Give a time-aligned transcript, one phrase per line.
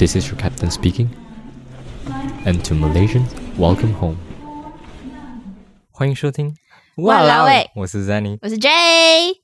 [0.00, 1.10] This is your captain speaking.
[2.46, 4.16] And to Malaysians, welcome home.
[5.90, 6.56] 欢迎收听。
[6.96, 8.70] 哇啦喂我是 Zanny，我是 J，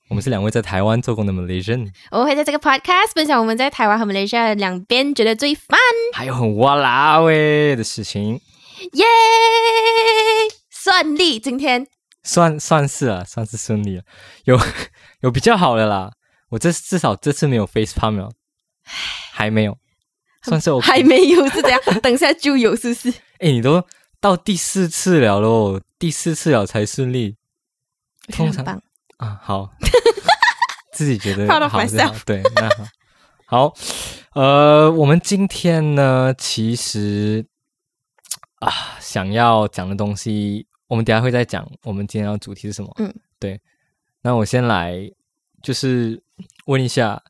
[0.08, 5.76] 我们是两位在台湾做工的 Malaysian，我们会在这个 podcast 分享我们在台湾和马来西亚两边觉得最 fun，
[6.14, 8.40] 还有很哇啦喂的事情，
[8.94, 9.04] 耶、
[10.70, 11.38] 顺利。
[11.38, 11.86] 今天
[12.22, 14.02] 算算是啊，算是顺利了，
[14.46, 14.58] 有
[15.20, 16.12] 有比较好的啦。
[16.48, 18.30] 我这至少这次没有 face palm 了，
[19.32, 19.76] 还没有，
[20.50, 20.86] 算是 OK。
[20.86, 21.80] 还没有是怎样？
[22.02, 23.10] 等下就有，是不是？
[23.40, 23.84] 哎，你都
[24.20, 27.36] 到第四次了喽，第四次了才顺利。
[28.28, 28.82] 通常棒。
[29.18, 29.70] 啊，好，
[30.92, 31.58] 自己觉得好
[32.24, 32.68] 对，那
[33.46, 33.74] 好，好，
[34.34, 37.46] 呃，我们今天呢，其实
[38.58, 41.66] 啊，想要讲的东西，我们等下会再讲。
[41.84, 42.92] 我们今天要主题是什么？
[42.98, 43.60] 嗯，对。
[44.22, 45.10] 那我先来，
[45.62, 46.20] 就是
[46.66, 47.22] 问一下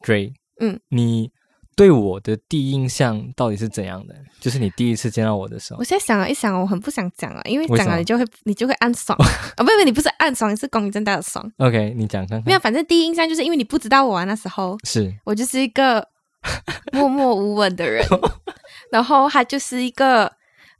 [0.00, 1.30] Dray，嗯，你
[1.76, 4.14] 对我的第一印象到底是怎样的？
[4.38, 5.78] 就是你第一次见到我的时候。
[5.80, 7.88] 我，现在想了一想，我很不想讲啊，因为为什么？
[7.88, 9.16] 讲了你就会你就会暗爽。
[9.18, 9.26] 啊，
[9.56, 11.50] 不不，你不是暗爽，你是光明正大的爽。
[11.58, 12.42] OK，你讲看。
[12.44, 14.76] 没有，反正第一印象就是因为你不知道我啊，那时候。
[14.84, 15.14] 是。
[15.24, 16.06] 我就是一个
[16.92, 18.04] 默默无闻的人，
[18.92, 20.30] 然后他就是一个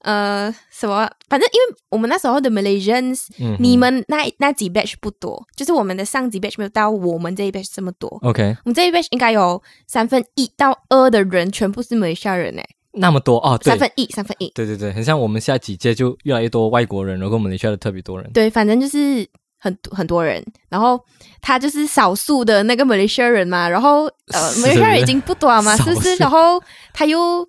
[0.02, 8.08] 呃什么，反正因为我们那时候的 Malaysians，、嗯你们那那几 batch 不多，就是我们的上几 batch 没有到我们这一 batch 这么多。
[8.22, 14.50] OK 我们这一 batch 应该有三分一到二的人全部是马来西亚人诶，那么多哦，对三，分一，三分一。
[14.54, 18.30] 对对对，很像我们下几届就越来越多外国人，然后我们马来西亚的特别多人。
[18.32, 19.28] 对，反正就是
[19.58, 20.98] 很很多人，然后
[21.42, 26.16] 他就是少数的那个 Malaysia 人嘛，然后呃，是马来西亚人已经不多了嘛，不是？
[26.16, 26.60] 然后
[26.92, 27.46] 他又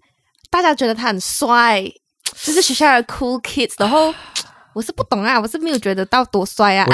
[0.49, 1.83] 大家觉得他很帅，
[2.43, 4.13] 就是学校的 cool kids，然后
[4.73, 6.85] 我是不懂啊，我是没有觉得到多帅啊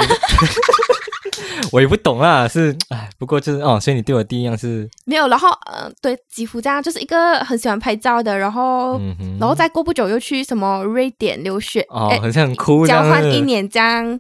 [1.72, 14.20] 我， 也不懂啊，是哎，不过就是哦，所以你对我第一印象是，没有，然后呃，对，几乎这样，就是一个很喜欢拍照的，然后、嗯，然后再过不久又去什么瑞典留学，哦，好像很酷交换一年这样。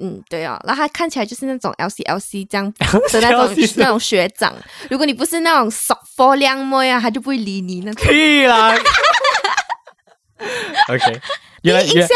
[0.00, 2.68] 嗯，对哦，然后他看起来就是那种 L C L C 这样
[3.12, 4.52] 的那种那种学长。
[4.90, 8.04] 如果你不是那种 s o f 靓妹啊，他就不会理你那种。
[8.04, 8.74] 屁啦。
[10.88, 11.20] OK，
[11.62, 12.08] 原来原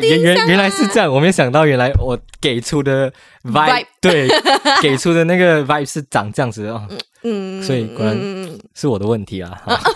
[0.00, 3.10] 原原原来是这样，我没有想到，原来我给出的
[3.44, 4.28] vibe Vibe 对，
[4.82, 6.88] 给出的那个 vibe 是长这样子的哦，
[7.22, 9.50] 嗯，所以果然嗯是我的问题啦。
[9.64, 9.78] 哈。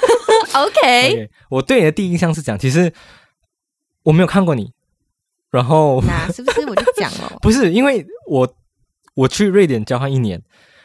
[0.52, 2.92] OK，OK，我对你的第一印象是讲，其实
[4.02, 4.72] 我没有看过你，
[5.50, 7.38] 然后那是不是我就讲了？
[7.40, 8.52] 不是因为我
[9.14, 10.42] 我去瑞典交换一年，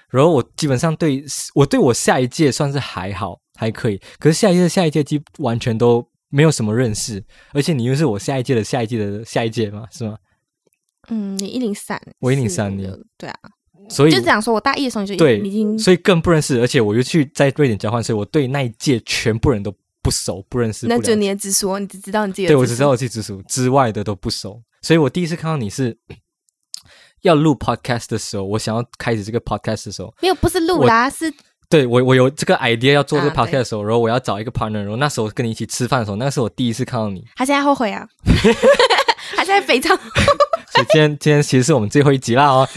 [0.10, 1.24] 然后我基本上对
[1.56, 7.24] 我对我下一届算是还好还可以，可是下一届下一届基完全都没有什么认识，
[7.54, 10.18] 而且你又是我下一届的下一届的下一届嘛，是吗？
[11.08, 13.40] 嗯，你一零三，我103是年对啊，
[13.90, 14.54] 所以就这样说。
[14.54, 22.50] 我大一的时候你就对已经所以更不认识，而且我又去在瑞典交换，所以我对那一届全部人都不熟，不认识，那就你的直属，你只知道你自己的。
[22.50, 25.98] 对我只知道我自己直属之外的都不熟，所以我第一次看到你是
[27.22, 31.32] 要录 podcast 的时候，我想要开始这个 podcast 的时候，没有，不是录啦，是
[31.70, 38.08] 对我我有这个 idea 要做这个啊 podcast 的时候，然后我要找一个 partner，然后那时候跟你一起吃饭的时候，那是我第一次看到你，他现在后悔啊，
[39.36, 39.96] 他现在非常
[40.74, 42.68] 所以今天今天其实是我们最后一集啦哦，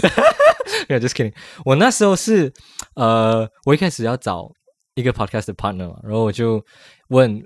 [0.88, 1.32] 没有 just kidding，
[1.64, 2.52] 我那时候是
[2.94, 4.50] 呃，我一开始要找
[4.94, 6.64] 一个 podcast 的 partner 嘛，然后我就
[7.08, 7.42] 问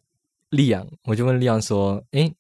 [0.50, 2.32] 丽阳，我就问丽阳说，诶，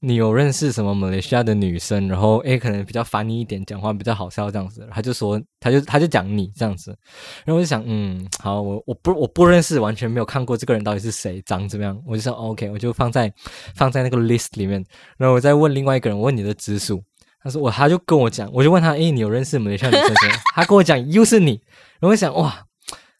[0.00, 2.06] 你有认识什么马来西亚的女生？
[2.06, 4.88] 然后诶，可能比较烦你一点，讲话比较好笑这样子。
[4.92, 6.96] 他就说，他就他就讲你这样子，
[7.44, 13.32] 然后我就想，嗯，好，我我不我不认识，完全没有看过这个人到底是谁，长怎么样，我就说 OK，我就放在
[13.74, 14.84] 放在那个 list 里面。
[15.16, 17.02] 然后我再问另外一个人，我问你的直属，
[17.42, 20.36] 他说我他就跟我讲，我就问他，诶，你有认识马来西亚女生吗？
[20.54, 21.60] 他跟我讲又是你，
[22.00, 22.64] 然后我想哇。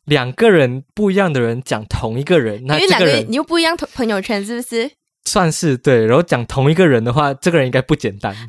[0.04, 4.90] 两个人不一样的人讲同一个人，那因为两个人你又不一样朋友圈，是不是？
[5.28, 8.34] 算是对，然后讲同一个人的话，这个人应该不简单。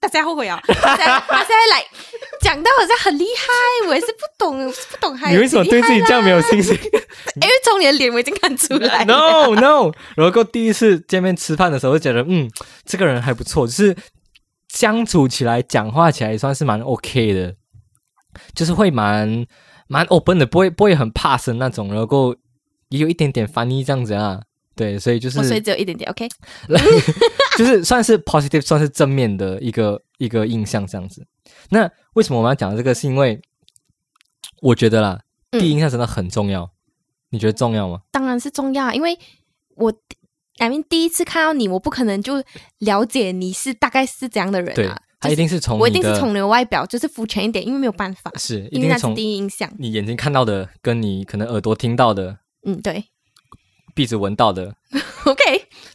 [0.00, 0.58] 大家后悔啊！
[0.66, 1.84] 他现在他现在来
[2.40, 6.90] 讲到好像很厉害，我也是不懂，我是不懂还你为什么对自己这样没有信心因
[7.46, 9.04] 为从你的脸我已经看出来了。
[9.12, 12.50] No No，然后第一次见面吃饭的时候，就觉得嗯，
[12.86, 13.94] 这个人还不错，就是
[14.68, 17.54] 相处起来、讲话起来也算是蛮 OK 的，
[18.54, 19.44] 就是会蛮
[19.86, 22.34] 蛮 open 的，不会不会很怕生那种，然后
[22.88, 24.40] 也有一点点翻译这样子啊。
[24.80, 26.26] 对，所以就是所以只有一点点，OK。
[27.58, 31.26] 就是算是 positive，算是正面的一个一个印象这样子。
[31.68, 32.94] 那为什么我们要讲这个？
[32.94, 33.38] 是因为
[34.62, 36.70] 我觉得啦，嗯第一印象真的很重要。
[37.28, 38.00] 你觉得重要吗？
[38.10, 39.18] 当然是重要啊，因为
[39.76, 39.92] 我
[40.56, 42.42] I mean 第一次看到你，我不可能就
[42.78, 49.70] 了解你是大概是怎样的人对啊。，他一定是从我一定是从你的外表，就是肤浅一点，因为没有办法，是一因为那是第一印象。
[49.78, 53.04] 你眼睛看到的，跟你可能耳朵听到的，嗯，对，
[53.94, 54.74] 鼻子闻到的，
[55.24, 55.42] OK，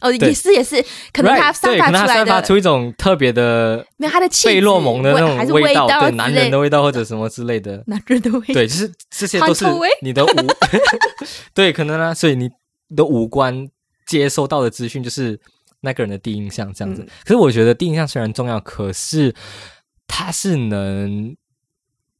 [0.00, 0.28] 哦，对。
[0.28, 7.82] 也是也是，可能他散发出来散发出一种特别的没有他的气质费洛蒙的那种味道，对，男人的味道或者什么之类的。
[7.86, 9.64] 男人的味道，对，就是这些都是
[10.02, 10.28] 你的五
[11.54, 12.50] 对，可能啊，所以你
[12.94, 13.68] 的五官
[14.06, 15.38] 接收到的资讯就是
[15.80, 17.02] 那个人的第一印象这样子。
[17.02, 17.08] 嗯。
[17.24, 19.34] 可是我觉得第一印象虽然重要，可是
[20.06, 21.36] 它是能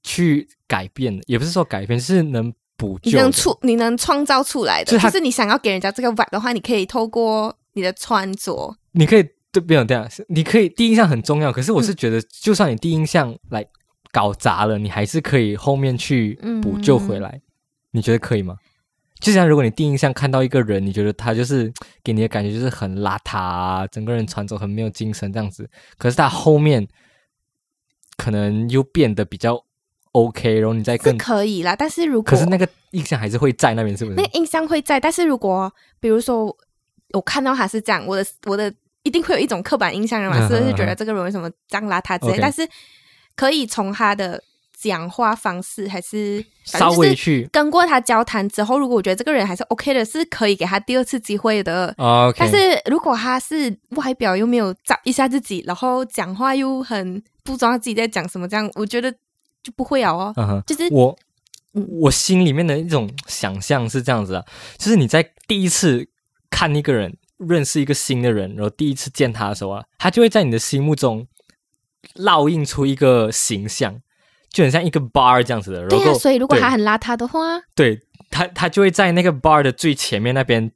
[0.02, 3.30] 去改变的，也不是说改变，是能补你能。
[3.32, 11.52] 出你能创造出来的，就是就是你想要给人家这个 vibe 的话，你可以透过你的穿着，你可以对，不用这样，你可以第一印象很重要。
[11.52, 13.64] 可是我嗯是觉得，就算你第一印象来
[14.12, 17.40] 搞砸了，你还是可以后面去补救回来。
[17.92, 18.56] 你觉得可以吗？
[19.20, 21.72] 就像如果你第一印象看到一个人，你觉得他就是
[22.04, 26.86] 给你的感觉就是很邋遢、啊，整个人穿着很没有精神这样子，可是他后面
[28.18, 29.58] 可能又变得比较
[30.16, 31.76] OK，然后你再是更，可以啦。
[31.76, 34.22] 但是如果可是那个印象还是会在那边，是不是那？
[34.22, 35.70] 个印象会在，但是如果
[36.00, 36.56] 比如说
[37.12, 38.72] 我看到他是这样，我的我的
[39.02, 42.66] 一定会有一种刻板印象的嘛，嗯是不是觉得这个人为什么这样邋遢之类但是
[43.34, 44.42] 可以从他的
[44.78, 51.94] 讲话方式还是稍微去跟过他交谈之后，如果我觉得这个人还是 OK 的，是可以给他第二次机会的。
[52.36, 52.56] 但是
[52.90, 59.14] 如果他是外表又没有找一下自己，然后讲话又很不知道自己在讲什么，这样我觉得
[59.66, 60.32] 就不会咬哦。
[60.36, 60.62] 嗯哼。
[60.64, 61.18] 就是我
[61.72, 64.44] 嗯我心里面的一种想象是这样子啊，
[64.78, 66.08] 就是你在第一次
[66.48, 71.26] 看一个人，认识一个新的人，然后第一次见他的时候啊，他就会在你的心目中
[72.14, 74.00] 烙印出一个形象，
[74.50, 75.80] 就很像一个 bar 这样子的。
[75.80, 80.70] 然后对啊、所以如果对他很邋遢的话，对他，他就会在那个 bar 的最前面那边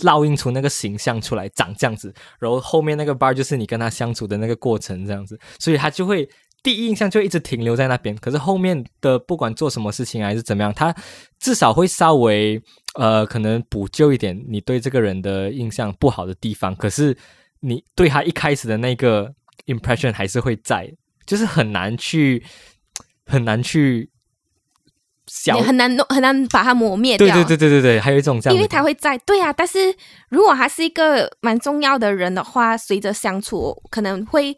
[0.00, 2.12] 烙印出那个形象出来，长这样子。
[2.38, 6.28] 然后后面那个 bar 就是你跟他相处的那个过程，这样子，所以他就会
[6.66, 8.16] 第一印象就一直停留在那边。
[8.16, 10.92] 可是后面的不管做什么事情还是怎么样，他
[11.38, 12.60] 至少会稍微
[12.94, 16.74] 呃，可能补救一点你对这个人的印象不好的地方。
[16.74, 17.16] 可是
[17.60, 19.32] 你对他一开始的那个
[19.66, 20.92] impression 还是会在，
[21.24, 22.42] 就是很难去
[23.24, 24.10] 很难去
[25.28, 27.28] 小很难弄很难把它磨灭掉。
[27.28, 29.94] 对对对对对对，还有一种这样，因为他会在对啊，但是
[30.30, 34.56] 如果他是一个蛮重要的人的话，随着相处可能会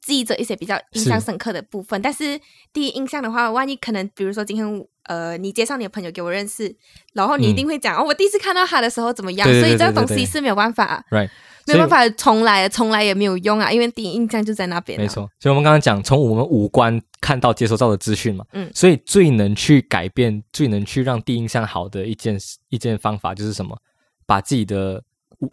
[0.00, 2.00] 记着一些比较印象深刻的部分。
[2.00, 2.40] 但是
[2.72, 6.74] 第一印象的话，万一可能，比如说今天呃，你介绍你的朋友给我认识，
[7.14, 11.04] 然后你一定会讲、哦，我第一次看到他的时候怎么样，对对对所以这东西是没有办法。
[11.10, 11.30] right，
[11.66, 15.02] 没有办法重来，重来也没有用啊，因为第一印象就在那边、啊。
[15.02, 23.78] 没，错，所以我们刚刚讲，从我们五官看到、接收到的资讯嘛，嗯所以最能去改变、最能去让第一印象好的一件一件方法就是什么？
[24.26, 25.02] 把自己的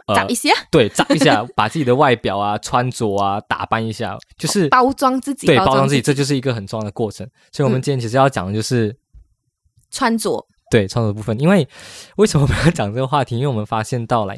[0.07, 7.27] 呃长一些、 对长一下，把自己的外表啊、穿着啊打扮一下，就是包装自己，对包装装自己，这就是一个很重要的过程。
[7.51, 8.95] 所以，我们嗯今天其实要讲的就是、
[9.91, 10.45] 穿着。
[10.71, 11.65] 对穿着部分，因为
[12.17, 13.35] 为什么我们要讲这个话题？
[13.35, 14.35] 因为我们发现到来，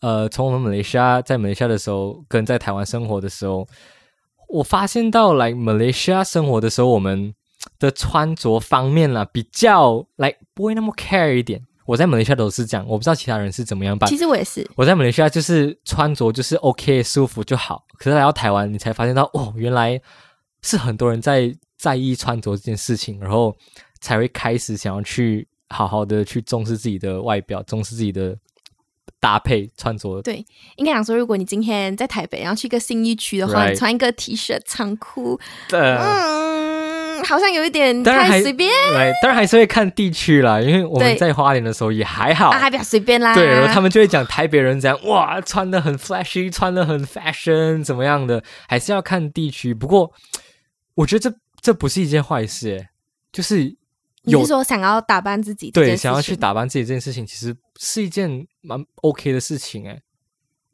[0.00, 3.68] 呃，从我们马来西亚在马来西亚的时候，跟在台湾生活的时候，
[4.48, 7.34] 我发现到来马来西亚生活的时候，我们
[7.78, 11.60] 的穿着方面啦，比较来不会那么 care 一点。
[11.90, 14.08] 我在马来西亚都是这样，我不知道其他人是怎么样办。
[14.08, 20.00] 其实我也是，我在马来西亚就是穿着就是 OK 舒服就好，可是来到台湾，你才发现到哦，原来
[20.62, 23.56] 是很多人在在意穿着这件事情，然后
[24.00, 28.38] 才会开始想要去好好的去重视自己的外表，重视自己的
[29.18, 30.22] 搭配穿着。
[30.22, 35.40] 对，应该讲说，如果你今天在台北，然后去一个新义区的话 Right 你穿一个 T 恤长裤，
[35.72, 36.49] 呃，嗯，
[37.24, 42.50] 好像有一点太随便来，当然还是会看地区啦，因为我们在花莲的时候也还好。
[42.50, 43.34] 啊，还比较随便啦。
[43.34, 49.72] 对，然后他们就会讲台北人怎样哇，穿的很 flashy，穿的很 fashion，怎么样的，还是要看地区。
[49.72, 50.12] 不过，
[50.94, 52.88] 我觉得这这不是一件坏事，诶，
[53.32, 53.64] 就是
[54.24, 60.02] 有你是说想要打扮自己对，想要去打扮自己这件事情，其实是一件蛮 OK 的事情，诶。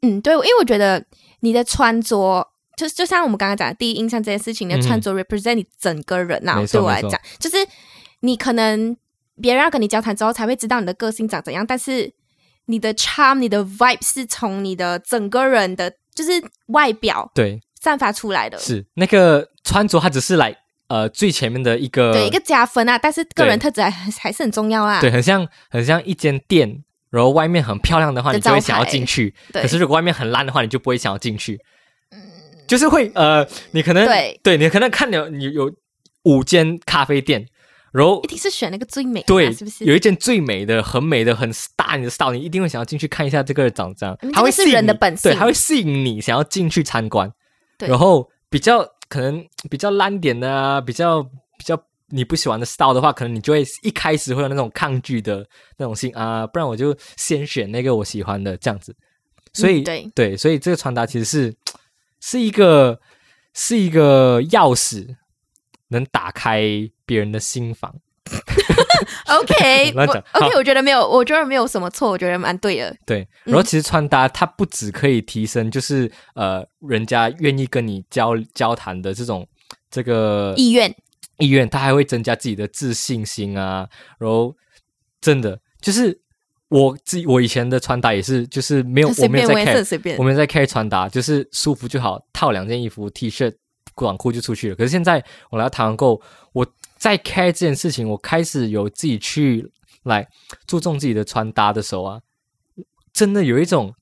[0.01, 1.03] 嗯，对，因为我觉得
[1.39, 7.57] 你的穿着，就就像我们刚刚讲的第一印象这件事情，你的穿着 represent 你整个人呐、对我来讲，就是
[8.19, 8.95] 你可能
[9.41, 12.13] 别人要跟你交谈之后才会知道你的个性长怎样，但是
[12.67, 16.31] 你的 charm、你的 vibe 是从你的整个人的，就是
[16.67, 18.57] 外表对，散发出来的。
[18.59, 20.55] 是那个穿着，它只是来
[20.87, 25.01] 呃最前面的一个对一个加分啊，但是个人特质还还是很重要啊。
[25.01, 29.33] 对，很像很像一间店，然后外面很漂亮的话，你就会想要进去。
[29.51, 31.59] 可是如果外面很烂的话，你就不会想要进去。
[32.67, 35.71] 就是会呃，你可能对对你可能看了你有
[36.23, 37.45] 五间咖啡店，
[37.91, 39.85] 然后一定是选那个最美的啊、对，是不是？
[39.85, 47.31] 有一间最美的、很美的、很大你的 style，你一定会想要进去看一下这个长这样嗯，它会是吸引人的本性对，它会吸引你想要进去参观。
[47.77, 55.45] 对然后比较可能比较烂点的啊，比较比较你不喜欢的 style 的话，可能你就会一开始会有那种抗拒的
[55.77, 58.95] 那种心啊，不然我就先选那个我喜欢的这样子。
[59.53, 61.55] 所以、嗯对对，所以这个穿搭其实是
[62.19, 62.99] 是一个
[63.53, 65.15] 是一个钥匙，
[65.89, 66.61] 能打开
[67.05, 67.95] 别人的心房。
[69.27, 72.95] OK， 乱我讲 OK，我觉得没有，我觉得没有什么错，我觉得蛮对的。
[73.05, 79.47] 对，然后其实穿搭它不只可以提升，就是呃，人家愿意跟你交交谈的这种
[79.89, 80.93] 这个意愿，
[81.39, 83.87] 意愿，它还会增加自己的自信心啊。
[84.19, 84.53] 然后
[85.21, 86.19] 真的就是
[86.69, 90.23] 我自己，我以前的穿搭也是，就是没有我没有在便我。
[90.23, 93.53] 没有在 care 穿搭，就是舒服就好，套两件衣服 T 恤、
[93.95, 94.75] 短裤就出去了。
[94.75, 96.21] 可是现在我来到台湾后，
[96.53, 99.71] 我在 care 这件事情，我开始有自己去
[100.03, 100.27] 来
[100.65, 102.19] 注重自己的穿搭的时候啊，
[103.13, 103.93] 真的有一种。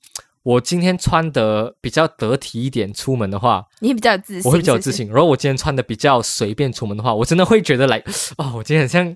[0.45, 4.77] 我今天穿的比较得体一点，出门的话，你比较自信，我会比较。
[4.77, 5.07] 自信。
[5.07, 7.98] 然后我今天穿的比较随便出门的话，我真的会觉得来，
[8.38, 9.15] 哦，我今天很像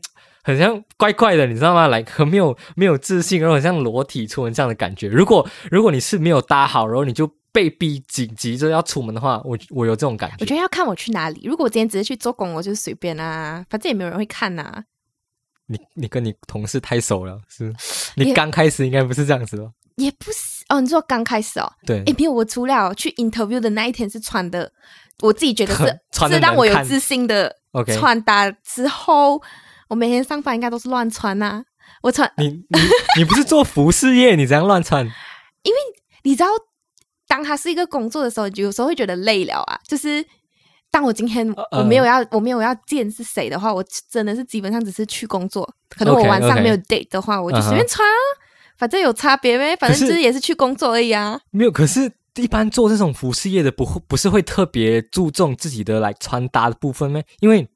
[0.50, 1.88] 很像怪怪的，你知道吗？
[1.88, 5.08] 来，很没有没有自信，然后很像裸体出门这样的感觉。
[5.08, 10.56] 如果如果你是没有搭好，然后你就被逼紧急着要出门的话，我我有这种感觉我觉。
[10.56, 11.41] 得要看我去哪里。
[11.46, 14.84] 如果我今天只是去做工，我就随便啊，反正也没有人会看呐、
[15.68, 17.74] 你你跟你同事太熟了，是？
[18.15, 20.82] 你也刚开始应该不是这样子吧，也不是哦。
[20.82, 24.72] 你说刚开始哦，对哎，没有，我除了去 interview 的那一天是穿的，
[25.22, 25.86] 我自己觉得是
[26.27, 27.56] 是让我有自信的
[27.98, 29.41] 穿搭之后，
[29.89, 31.62] 我每天上班应该都是乱穿呐、
[32.01, 32.79] 我穿，你你
[33.17, 35.03] 你不是做服饰业，你这样乱穿，
[35.63, 35.79] 因为
[36.24, 36.50] 你知道，
[37.27, 39.79] 当它是一个工作的时候，就有时候会觉得累了啊。
[39.88, 40.24] 就是
[40.91, 45.67] 当我今天呃我没有要、我没有要见是谁的话，我真的是基本上只是去工作。
[45.89, 48.15] 可能我晚上没有 date 的话，我就随便穿啊，
[48.77, 51.39] 反正有差别呗，反正可就是是也是去工作而已啊。
[51.50, 57.22] 没有，可是一般做这种服饰业的不会不是会特别注重自己的来穿搭的部分吗？
[57.39, 57.67] 因为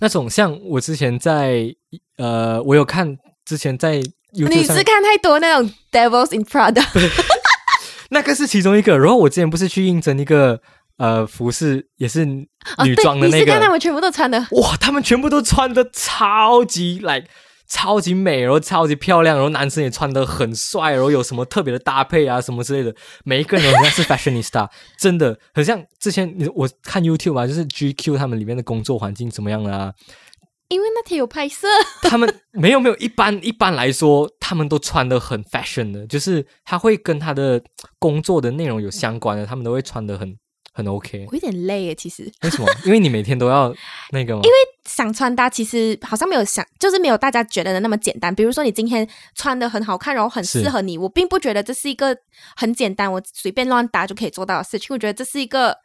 [0.00, 1.74] 那种像我之前在
[2.18, 6.84] 呃，我有看之前在你是看太多那种 Devils in Prada，
[8.10, 10.60] 那个是其中一个，然后我之前不是去应征一个
[10.96, 12.24] 呃服饰也是
[12.76, 17.26] 哦女装的那对，你是看他，们全部都穿的哇，他们全部都穿的超级来。
[17.72, 24.68] 超级美，然后超级漂亮，然后男生也穿的很帅，然后有什么特别的搭配啊，什么之类的，每一个人都是 fashionista，
[25.00, 29.90] 真的很像之前你我看 YouTube 啊，就是 GQ 他们里面的工作环境怎么样啊？
[30.68, 31.66] 因为那天有拍摄。
[32.02, 37.62] 他们没有没有，一般一般来说，他们都穿的很 fashion 的，就是他会跟他的
[37.98, 40.36] 工作的内容有相关的，他们都会穿的很
[40.74, 41.26] 很 OK。
[41.30, 42.66] 我有点累耶，其实 为什么？
[42.84, 43.74] 因为你每天都要
[44.10, 44.42] 那个吗？
[44.84, 48.34] 想穿搭其实好像没有想，就是没有大家觉得的那么简单。
[48.34, 52.16] 比如说你今天穿的很好看，然后很适合你，我并不觉得这是一个
[52.56, 54.88] 很简单，我随便乱搭就可以做到的事情。
[54.90, 55.76] 我觉得这是一个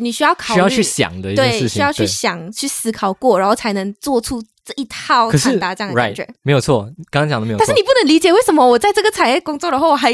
[0.00, 6.28] 你需要考虑，需要去想的一件事对，情，需要去想、去思考过，然后才能做出这一套穿搭这样的感 right 觉。
[6.42, 7.64] 没有错，刚刚讲的没有错。
[7.64, 10.10] 但是你不能理解为什么我在这个产业工作，然后我还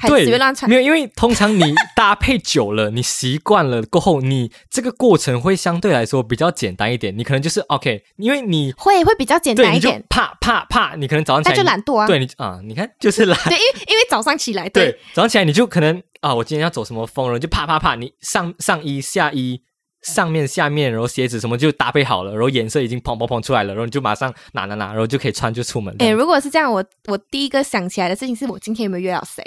[0.00, 0.76] 还随对便乱穿没。
[0.76, 7.16] 有，因为通常你搭配久了，你习惯了过后，你这个过程会相对来说比较简单一点。
[7.18, 12.06] 你可能就是 OK，因为你会会比较简单一点，啪啪啪，你可能早上起来就懒惰啊。
[12.06, 13.38] 对你啊，你看就是懒。
[13.44, 19.60] 对，因为因为早上起来，对，早上起来你就可能啊，我今天要走什么风，然后就啪啪啪，你上上衣下衣。
[20.02, 25.94] 上面、下面，然后鞋子什么就搭配好了，然后颜色已经砰砰砰出来了，然后你就马上拿拿拿，然后就可以穿就出门。
[25.98, 29.42] 哎、如果是这样，我我第一个想起来的事情是我今天有没有约到谁，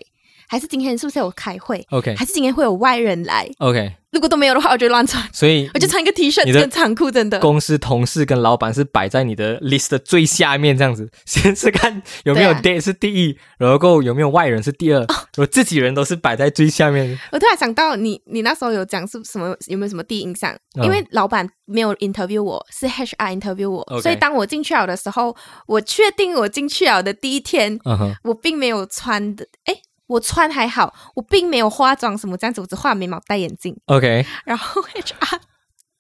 [0.52, 7.40] 还是今天是不是有开会，OK 还是今天会有外人来？OK，如果都没有的话，我就乱穿，所以我就穿一个 T 恤跟长裤，真的。
[7.40, 11.10] 公司同事跟老板是摆在你的 list 的最下面，这样子。
[11.26, 17.18] 先是看有没有对啊 date 是第一，然后有没有外人是第二，然后自己人都是摆在最下面。
[17.32, 19.56] 我突然想到你，你那时候有讲是什么？
[19.68, 20.52] 有没有什么第一印象？
[20.76, 25.34] 嗯因为老板没有 interview 我，是 HR interview 我所以当我进去了的时候，
[25.68, 27.80] 我确定我进去了的第一天，
[28.24, 29.76] 我并没有穿的，哎，
[30.12, 35.40] 我穿还好，我并没有化妆什么这样子，我只画眉毛、戴眼镜，OK，然后 HR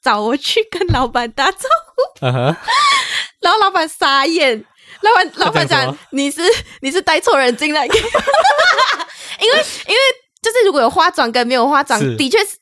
[0.04, 1.60] 找我去跟老板打招
[2.20, 2.26] 呼。
[3.42, 4.66] 然后老板傻眼，
[5.02, 6.42] 老板老板讲你是
[6.82, 7.96] 你是带错人进来， 因为
[9.88, 10.00] 因为
[10.42, 12.58] 就是如果有化妆跟没有化妆，的确是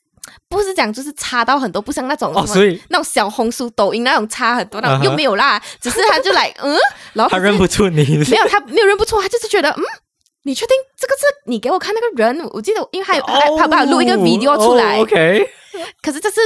[0.48, 6.78] 不是讲就是差到很多，不像那种哦，什么所以那种小红书、抖音那种差很多，那种又没有啦，只是他就来嗯，
[7.14, 8.04] 然后他认不出你。
[8.30, 9.82] 没有他没有认不出，他就是觉得嗯。
[10.42, 12.40] 你确定这个是你给我看那个人？
[12.52, 14.98] 我记得，因为还有还他帮我录一个 video 出来。
[14.98, 15.46] 哦 OK，
[16.02, 16.40] 可是这是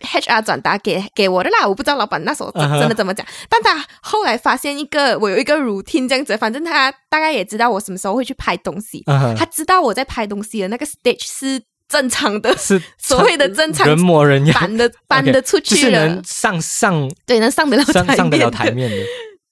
[0.00, 3.24] HR 转达给给我的啦，我不知道老板那时候真的怎么讲。
[3.48, 18.96] 但他后来发现一个我有一个 routine 这样子，反正他大概也知道我什么时候会去拍东西，他知道我在拍东西的那个 stage 是正常的，是所谓的正常人模人样，搬的搬的出就是去了能，上上对，能上得了台上上得了台面的。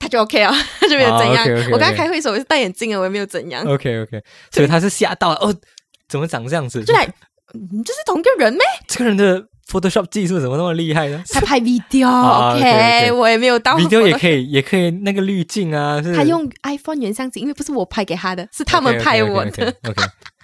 [0.00, 1.46] 他就 OK 啊，他 就没有怎样。
[1.70, 5.54] 我刚刚开会的时候我是戴眼镜的，我也没有怎样，OK OK，所以他是吓到了哦，
[6.08, 6.82] 怎么长这样子？
[6.82, 7.06] 就来，
[7.52, 8.62] 你，这是同一个人咩？
[8.88, 14.12] 这个人的 Photoshop 技术怎么那么厉害呢他拍 video，OK， 啊，OK，OK 我也没有到 video 也。
[14.16, 20.02] 可以，也可以那个滤镜啊，他用 iPhone 原相机，因为不是我拍给他的，是他们拍我的，OK，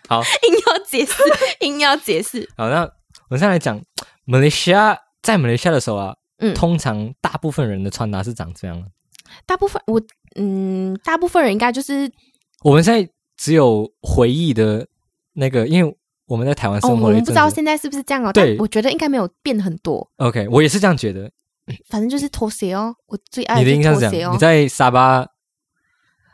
[0.09, 1.15] 好硬要解释，
[1.61, 2.49] 硬要解释。
[2.57, 3.81] 好，那我们现在来讲
[4.27, 8.87] 马来西亚，在马来西亚的时候啊，嗯通常大部分人的穿搭是长这样的。
[9.45, 10.01] 大部分我
[10.37, 12.11] 嗯，大部分人应该就是
[12.63, 14.87] 我们现在只有回忆的
[15.35, 17.25] 那个，因为我们在台湾生活了一阵子。
[17.25, 21.31] 们不知道现在是不是这样哦，对但我觉得应该没有变很多，OK，我也是这样觉得。
[21.89, 24.13] 反正就是拖鞋哦，我最爱你的就印象是这样？
[24.13, 25.27] 是拖鞋哦你，在沙巴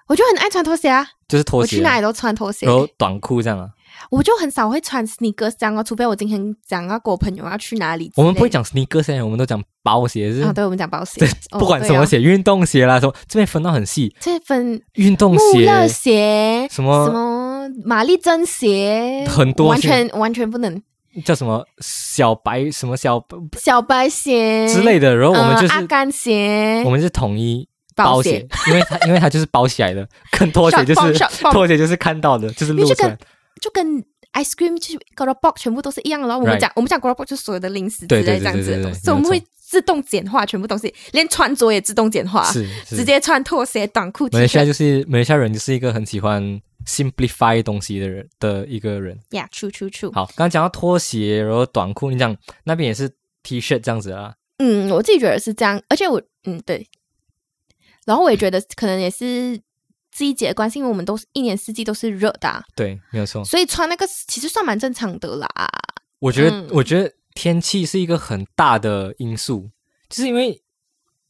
[0.09, 3.71] 我就很爱穿拖鞋啊，就是拖鞋，我去哪里都穿拖鞋然，后短裤这样啊。
[4.11, 11.21] 我就很少会穿 sneakers 这样哦，除非我今天讲要跟我朋友要去哪里，我们不会讲 sneakers，我们都讲包鞋，是啊，对，我们讲包鞋。
[11.21, 16.69] 对，哦不管什么鞋，运动鞋啦，什么这边分到很细，这分运动鞋、乐鞋鞋。
[16.71, 20.83] 什么什么玛丽珍鞋，很多完全完全不能。
[21.25, 23.23] 叫什么小白什么小
[23.59, 24.67] 小白鞋。
[24.67, 26.83] 之类的，然后我们就是呃阿甘鞋。
[26.87, 31.19] 我们是统一包包鞋，因为它因为它就是包起来的，跟拖鞋就是
[31.51, 33.09] 拖鞋就是看到的，就是露出来。
[33.09, 33.19] 因为
[33.61, 34.05] 就跟。
[34.35, 36.39] ice cream 就是 g o r o box 全部都是一样的咯。
[36.39, 44.65] 我们讲我们讲 g o r o box 就是所有的零食之类这样子的东西，所以我们会自动简化全部东西，连穿着也自动简化，是是直接穿拖鞋、短裤、马来西亚。
[44.65, 46.43] 就是马来西亚人就是一个很喜欢
[46.87, 49.19] simplify 东西的人的一个人。
[49.33, 50.15] Yeah，true true true。
[50.15, 54.37] 好，刚刚讲到拖鞋，然后短裤，你讲那边也是 T 恤这样子啊？
[54.61, 56.89] 嗯，我自己觉得是这样，而且我嗯对，
[58.07, 59.61] 然后我也觉得可能也是
[60.13, 63.45] 季节的关系，因为我们都是一年四季都是热的、啊，对，没有错。
[63.45, 65.49] 所以穿那个其实算蛮正常的啦。
[66.19, 69.71] 我觉得，嗯我觉得天气是一个很大的因素，
[70.09, 70.63] 就是因为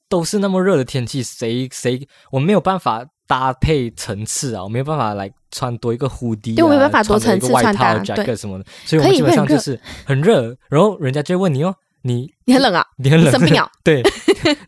[0.08, 13.68] 都是那么热的天气，谁谁我没有办法搭配层次啊，我没有办法来穿多一个 hoodie，、啊、对我没办法多层次穿多一个外套、穿搭 jacket 什么的，所以我们基本上会很热就是很热，然后人家就会问你哦，你你很冷啊，你很冷，你生病啊？
[13.84, 14.02] 对，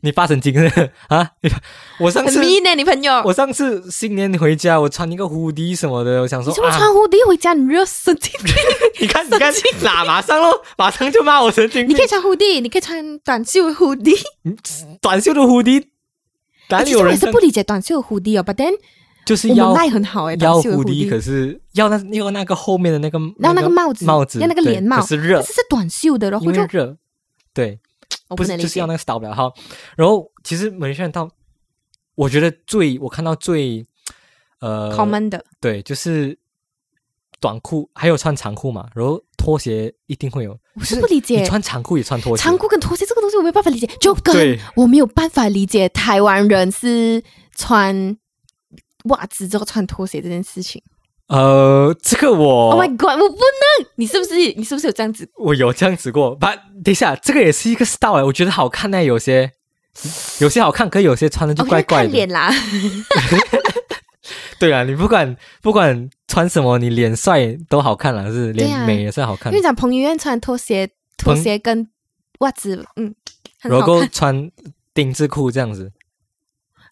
[0.02, 0.70] 你发神经了
[1.08, 1.30] 啊！
[1.42, 1.50] 你
[1.98, 3.22] 我上次 mean 呢、你朋友。
[3.24, 7.52] 我上次新年回家，我穿一个 hoodie 什么的，我想说你怎么啊，穿蝴蝶回家？
[7.54, 8.54] 你热神经病！
[9.00, 12.06] 你看你看哪马上咯，马上就骂我神经病你可以。
[12.06, 14.14] 穿蝴蝶，你可以穿短袖的蝴蝶。
[15.00, 15.84] 短袖的 hoodie
[16.68, 17.32] 哪里其实我也是有人穿？
[17.32, 18.72] 不理解短袖的蝴蝶哦，but then
[19.26, 26.96] 就是要我们卖很好哎，要短袖的 hoodie，可是要那要那个后面的那个，然后那个帽子帽子要那个连帽可是热但，是是短袖的，然后就热，
[27.54, 27.78] 对，
[28.28, 28.86] 我能理解不是就是要。
[28.86, 29.54] 那个不了好。
[29.96, 31.30] 然后其实马来西亚人到，
[32.16, 33.86] 我觉得最我看到最
[34.60, 36.36] 呃 common 的，对，就是
[37.40, 40.58] 短裤，还有穿长裤嘛，然后拖鞋一定会有。
[40.74, 47.22] 我是不理解你解穿长裤也穿拖鞋，长裤跟拖鞋这个东西，我没有办法理解，就跟我没有办法理解台湾人是
[47.54, 48.16] 穿
[49.04, 50.82] 袜子之后穿拖鞋这件事情。
[51.28, 53.88] 呃，这个我 Oh my god，我不能！
[53.96, 55.28] 你是不是你是不是有这样子？
[55.38, 59.50] 我有这样子过，把等一下，这个也是一个 style 哎，我觉得好看呢，有些
[60.40, 62.08] 有些好看，可有些穿的就哦怪怪的。
[62.08, 62.52] 看脸啦，
[64.60, 69.62] 对啊，你不管不管穿什么，你脸帅都好看了，是脸美也是好看因为。
[69.62, 71.88] 讲彭于晏穿拖鞋，拖鞋跟
[72.40, 73.14] 袜子，嗯，
[73.60, 74.50] 很然后，穿
[74.92, 75.90] 丁字裤这样子，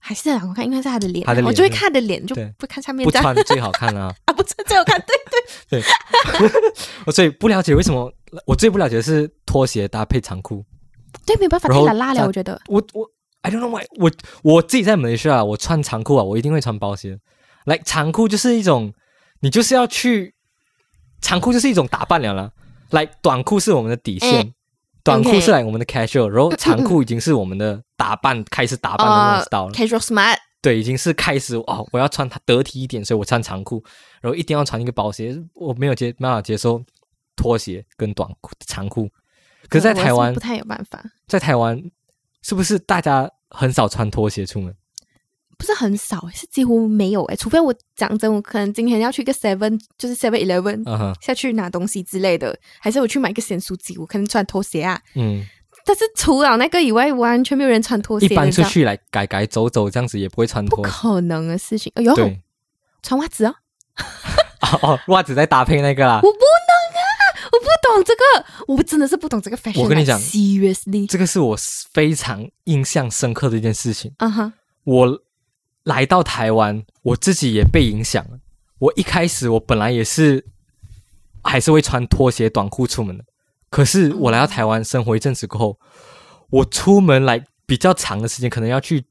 [0.05, 4.13] 还是很好看，因为是他的脸啊，他的脸我就会看他的脸，就对不看下面不穿最好看啊。
[4.27, 5.01] 啊，不穿最好看，
[5.71, 5.83] 对对，
[7.07, 8.13] 我最不了解为什么，
[8.45, 10.65] 我最不了解的是拖鞋搭配长裤。
[11.25, 12.61] 对，没有办法太拉拉了，我觉得。
[12.67, 13.09] 我我
[13.43, 14.11] I don't know why，我
[14.43, 17.19] 我自己在马来西亚，我穿长裤啊，我一定会穿包鞋。
[17.65, 18.93] 来，长裤就是一种，
[19.41, 20.35] 你就是要去，
[21.21, 22.51] 长裤就是一种打扮了啦。
[22.91, 24.53] 来，短裤是我们的底线，哎
[25.05, 29.73] 短裤是来我们的 casual，然后长裤已经是我们的打扮，开始打扮的那种 style 了。
[29.73, 33.83] 呃 casual smart，对，已经是开始哦，我要穿它得体一点，所以我穿长裤，
[34.21, 36.83] 然后一定要穿一个薄鞋，我没有接没办法接受
[37.35, 39.09] 拖鞋跟短裤长裤。
[39.69, 41.83] 可是，在台湾不，太有办法，在台湾
[42.43, 44.75] 是不是大家很少穿拖鞋出门？
[45.63, 55.01] 不是很少，是几乎没有哎，除非我讲真，我可能今天要去一个 Seven，就是 Seven Eleven 嗯哼，下去拿东西之类的，还是我去买一个咸酥鸡，我可能穿拖鞋啊。
[55.15, 55.47] 嗯，
[55.87, 60.83] 但是除了那个以外，完全没有人穿拖鞋的，一般出去来改改走走这样子也不会穿不。
[60.83, 61.93] 可能的事情。
[61.95, 62.13] 哎呦，
[63.05, 63.55] 穿袜子啊，
[64.63, 66.33] 哦 哦，袜子再搭配那个啦我。
[66.33, 67.15] 不能啊，
[67.53, 69.81] 我不懂这个，我真的是不懂这个 fashion。
[69.81, 71.57] 我跟你讲，seriously，这个是我
[71.93, 74.13] 非常印象深刻的一件事情。
[74.19, 75.23] 啊哈，我
[75.85, 78.39] 来到台湾，我自己也被影响了。
[78.79, 80.47] 我一开始我本来也是
[81.43, 83.25] 还是会穿拖鞋短裤出门的。
[83.71, 85.79] 可是我来到台湾生活一阵子过后，
[86.51, 89.05] 我出门来比较长的时间，可能要去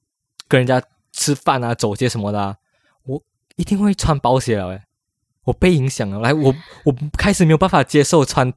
[0.47, 0.81] 跟人家
[1.11, 2.57] 吃饭啊、走街什么的、
[3.03, 3.23] 我
[3.55, 4.67] 一定会穿包鞋了。
[4.69, 4.83] 诶，
[5.45, 6.53] 我被影响了，来，我
[6.85, 8.53] 我开始没有办法接受穿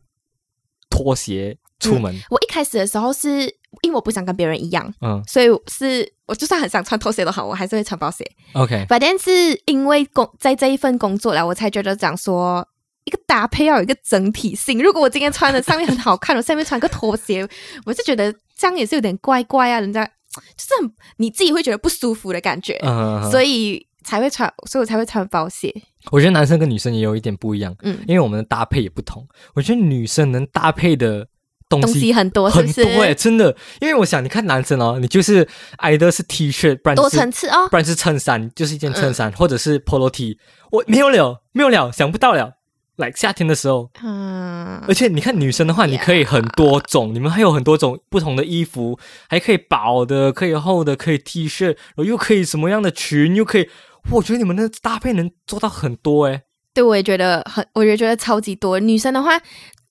[0.91, 2.15] 拖鞋出门。
[2.29, 8.25] 我一开始的时候是因为我不想跟别人一样，嗯所以是我就算很想穿拖鞋都好，我还是会穿包鞋。
[8.55, 9.31] ，OK，反正是
[9.67, 12.67] 因为工在这一份工作了，我才觉得讲说
[13.05, 14.83] 一个搭配要有一个整体性。
[14.83, 17.47] 如果我今天穿的上面很好看，我下面穿个拖鞋，
[17.85, 25.75] 我是觉得这样也是有点怪怪啊，人家就是很你自己会觉得不舒服的感觉，嗯，所以以才会穿，所以我才会穿包鞋。
[26.11, 29.27] 我觉得男生跟女生也有一点不一样，嗯，因为我们的搭配也不同。
[29.55, 31.27] 我觉得女生能搭配的
[31.69, 33.15] 东东西西很多，是不很多诶，是？
[33.15, 33.57] 真的。
[33.81, 35.47] 因为我想，你看男生哦，你就是
[35.79, 40.39] 挨的是 T 恤，不然多是层次哦，不然是衬衫，就是一件衬嗯衫，或者是 polo T。
[40.71, 42.55] 我没有了，没有了，想不到了。
[42.97, 48.97] 来夏天的时候，嗯而，且你看女生的话，你可以很多种，你们还有很多种不同的衣服，
[49.29, 53.69] 还可以薄的，可以厚的，可以 T 恤，然后又可以什么样的裙，又可以，
[54.13, 56.43] 我觉得你们的搭配能做到很多诶。
[56.73, 58.79] 对，我也觉得很，我也觉得超级多。
[58.79, 59.41] 女生的话，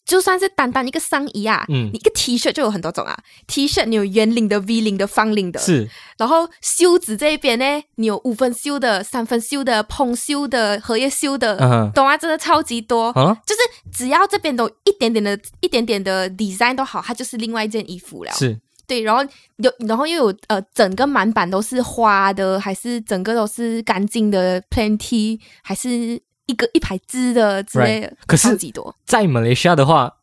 [0.06, 3.18] 就算是单单一个上衣啊，嗯你一个 T 恤就有很多种啊。
[3.48, 12.18] T 恤你有圆领的、V 领的、方领的，是，然后袖子这一边呢，你有五分袖的、三分袖的、蓬袖的、荷叶袖的，嗯，懂啊？
[12.18, 13.10] 真的超级多。
[13.12, 13.62] 啊，就是
[13.92, 18.32] 只要这边都一点点的、一点点的 design 都好，它就是另外一件衣服了。
[18.34, 19.24] 是，对，然后
[19.58, 28.58] 有，然后又有呃，整个满版都是花的，还是整个都是干净的 plain T，还是一个一排织的之类的可是。
[29.06, 30.18] 在马来西亚的话，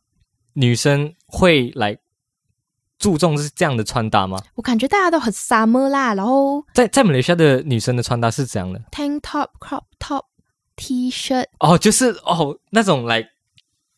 [0.53, 1.97] 女生会来
[2.99, 4.37] 注重是这样的穿搭吗？
[4.55, 10.25] 我感觉大家都很 summer 啦，然后在在马来西亚的女生的穿搭是怎样的？tank top、crop top、
[10.75, 13.27] T-shirt，哦，就是哦那种来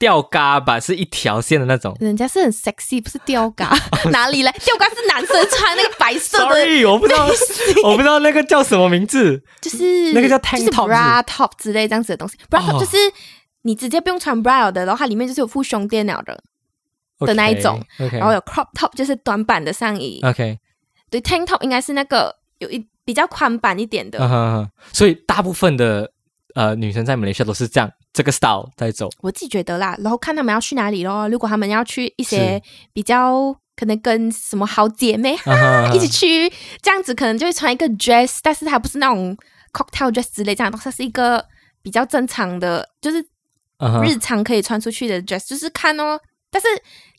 [0.04, 1.96] 吊嘎吧，是一条线的那种。
[2.02, 3.74] 人家是很 sexy，不是吊嘎，
[4.12, 4.52] 哪里来？
[4.66, 7.26] 吊嘎是男生穿那个白色的， Sorry，我不知道，
[7.86, 9.42] 我不知道那个叫什么名字。
[9.62, 12.36] 就是那个叫 tank top bra top 之类这样子的东西。
[12.50, 12.98] bra top 哦就是
[13.62, 16.38] 你直接不用穿 bra 的，然后它里面就是有附胸垫了的，
[17.26, 20.20] 的那一种然后有 crop top 就是短版的上衣。
[20.24, 20.60] OK，
[21.10, 24.20] 对，tank top 应该是那个有一比较宽版一点的。
[24.92, 26.12] 所以大部分的
[26.56, 29.10] 呃女生在马来西亚都是这样这个 style 在走。
[29.22, 31.28] 我自己觉得啦，然后看他们要去哪里咯。
[31.28, 32.62] 如果他们要去一些
[32.94, 35.36] 比较可能跟什么好姐妹、
[35.94, 39.36] 一起去，这样子可能就会穿一个 dress，但是它不是那种
[39.74, 41.44] cocktail dress 之类这样的东西，它是一个
[41.82, 43.20] 比较正常的，就是
[43.80, 46.20] 嗯日常可以穿出去的 dress，就是看哦。
[46.52, 46.68] 但是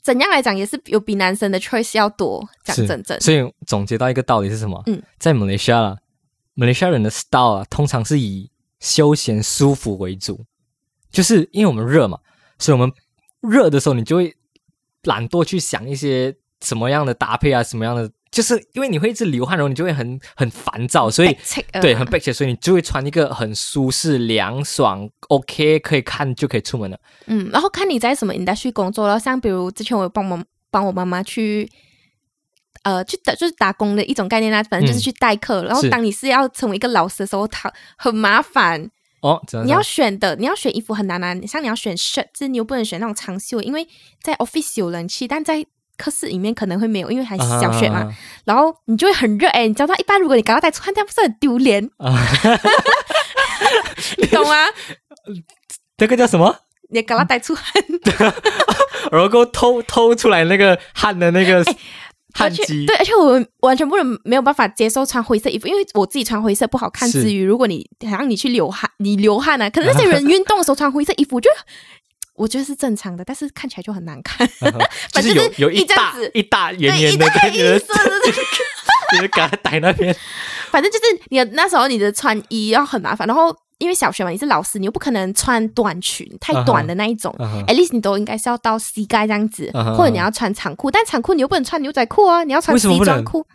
[0.00, 3.20] 怎样来讲，也是有比男生的 choice 要多，讲是真正。
[3.20, 4.80] 所以总结到一个道理是什么？
[4.86, 5.96] 嗯，在马来西亚啦，
[6.54, 10.44] 马来西亚人的 style 啊，通常是以休闲舒服为主，
[11.14, 12.18] 就是因为我们热嘛，
[12.58, 12.92] 所以我们
[13.40, 14.34] 热的时候，你就会
[15.04, 21.36] 懒惰去想一些什么样的搭配啊，什么样的，就是因为你会一直流汗，然后你就会很很烦躁，所以
[21.80, 26.98] 对很 b 切所以你就会穿一个很舒适、凉爽、OK 可以看就可以出门了。
[27.26, 31.70] 嗯，然后看你在什么 industry 工作了，像比如之前我有帮忙帮我妈妈去。
[32.82, 35.64] 呃，去打就是打工的一种概念啦，反正就是嗯去代课。
[35.64, 38.90] 然后当你是要成为一个老师的时候，它很麻烦。
[39.24, 41.34] 哦，你要说选的，你要选衣服很难啊。
[41.46, 43.88] 像你要选 shirt，就是你又不能选那种长袖，因为
[44.22, 45.64] 在 office 有人气，但在
[45.96, 48.00] 课室里面可能会没有，因为还小学嘛。
[48.00, 51.88] 啊然后你就会很热哎、你知道，一般如果你搞到带穿，这样不是很丢脸？
[51.96, 52.12] 啊，
[54.18, 54.54] 你懂吗？
[55.96, 56.54] 这个叫什么？
[56.90, 57.82] 你搞到带出汗，
[59.10, 61.74] 然后偷偷出来那个汗的那个汗
[62.38, 71.56] 而且，对，而且我完全不能没有办法接受穿灰色衣服，因为我自己穿灰色不好看是之余，如果你好像你去流汗，你流汗啊，可能那些人运动的时候穿灰色衣服，我觉得
[72.34, 74.46] 我觉得是正常的，但是看起来就很难看。
[75.12, 78.10] 反正就是有一大一大圆对，圆的一大跟你的一色的，
[79.14, 80.14] 你的嘎呆那边，
[80.70, 87.34] 反正就是你的那时候你的穿衣要很麻烦，然后因为小学嘛，你是老师，你又不可能穿短裙太短的那一种。
[87.66, 93.46] at least 你都应该是要到膝盖这样子或者你要穿长裤，但长裤你又不能穿牛仔裤啊，你要穿西装裤。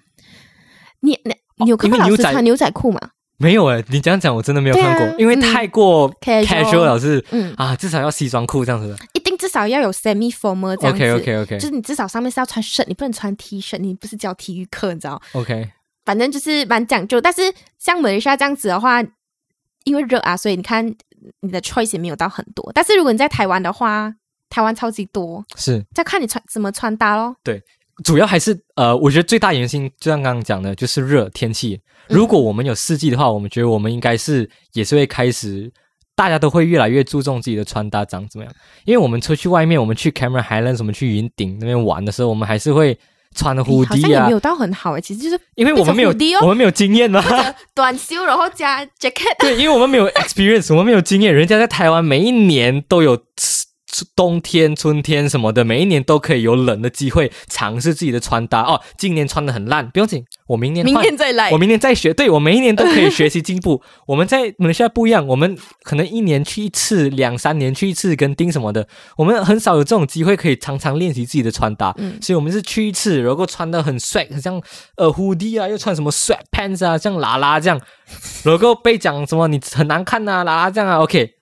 [1.01, 2.99] 你你你有看过老师穿牛仔裤吗？
[3.41, 8.97] 没有诶，你这样讲我真的没有看过，因为嗯太过 Casual 了是嗯，啊，至少要西装裤这样子的。
[9.13, 11.01] 一定至少要有 semi formal 这样子。
[11.01, 15.69] OK OK OK 就是你至少上面是要穿 shirt，你不能穿 T 恤，你不是教体育课，你知道？OK，
[16.03, 17.21] 反正就是蛮讲究。
[17.21, 17.41] 但是
[17.77, 19.01] 像马来西亚这样子的话，
[19.83, 20.85] 因为热啊，所以你看
[21.41, 22.71] 你的 choice 也没有到很多。
[22.73, 24.13] 但是如果你在台湾的话，
[24.49, 27.35] 台湾超级多，是再看你穿怎么穿搭咯。
[28.03, 31.79] 主要还是呃，我觉得最大原因就像刚刚讲的，就是热天气。
[32.07, 35.69] 如果我们有四季的话，我们觉得我们应该是也是会开始
[36.15, 38.53] 大家都会越来越注重自己的穿搭长怎么样。
[38.85, 42.97] 因为我们出去外面，我们去 Cameron Highlands，什么去云顶那边玩的时候，我们还是会
[43.35, 47.23] 穿的好 hoodie 啊像也没，有到很好哎，其实就是因为我们没有变成 hoodie 哦我们没有经验嘛。
[47.73, 49.37] 短袖，然后加 jacket。
[49.39, 51.33] 对，因为我们没有 experience，我们没有经验。
[51.33, 53.17] 人家在台湾每一年都有
[54.15, 58.61] 冬天、春天什么的，每一年都可以有冷的机会尝试自己的穿搭。
[58.61, 61.57] 哦，今年穿的很烂，不用紧，我明年明年再来我。
[61.57, 62.13] 明年再学。
[62.13, 63.81] 对我每一年都可以学习进步。
[64.05, 71.93] 我们在马来西亚不一样，我们可能一年去一次，两三年去一次跟丁什么的，我们很少有这种机会可以常常练习自己的穿搭。
[71.97, 74.61] 嗯所以我们是去一次，然后穿的很帅，很像
[74.97, 77.79] 呃 hoodie 啊，又穿什么 sweat pants 啊，像拉拉这样，
[78.43, 81.38] 然后被讲什么你很难看呐、拉拉这样啊，OK。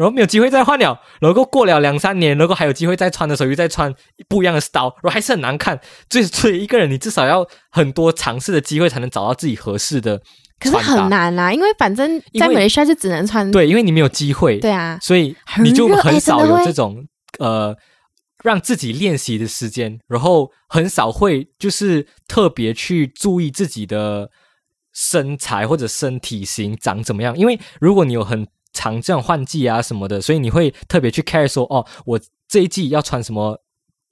[0.00, 3.94] 然后没有机会再换了，然后过了两三年，然后还有机会再穿的时候又再穿
[4.30, 5.78] 不一样的 style，然后还是很难看。
[6.08, 10.18] 所以，所以一个人你至少要很多尝试的机会才能找到自己合适的
[10.58, 13.50] 可是很难啦，因为反正在马来西亚就只能穿。
[13.50, 17.06] 对，因为你没有机会，对啊，所以你就很少有这种
[17.38, 17.76] 呃
[18.42, 24.30] 让自己练习的时间，然后很少会就是特别去注意自己的
[24.94, 27.36] 身材或者身体型长怎么样。
[27.36, 33.60] 因为如果你有很常这样换季啊什么的，所以你会特别去 care 说哦，我这一季要穿什么。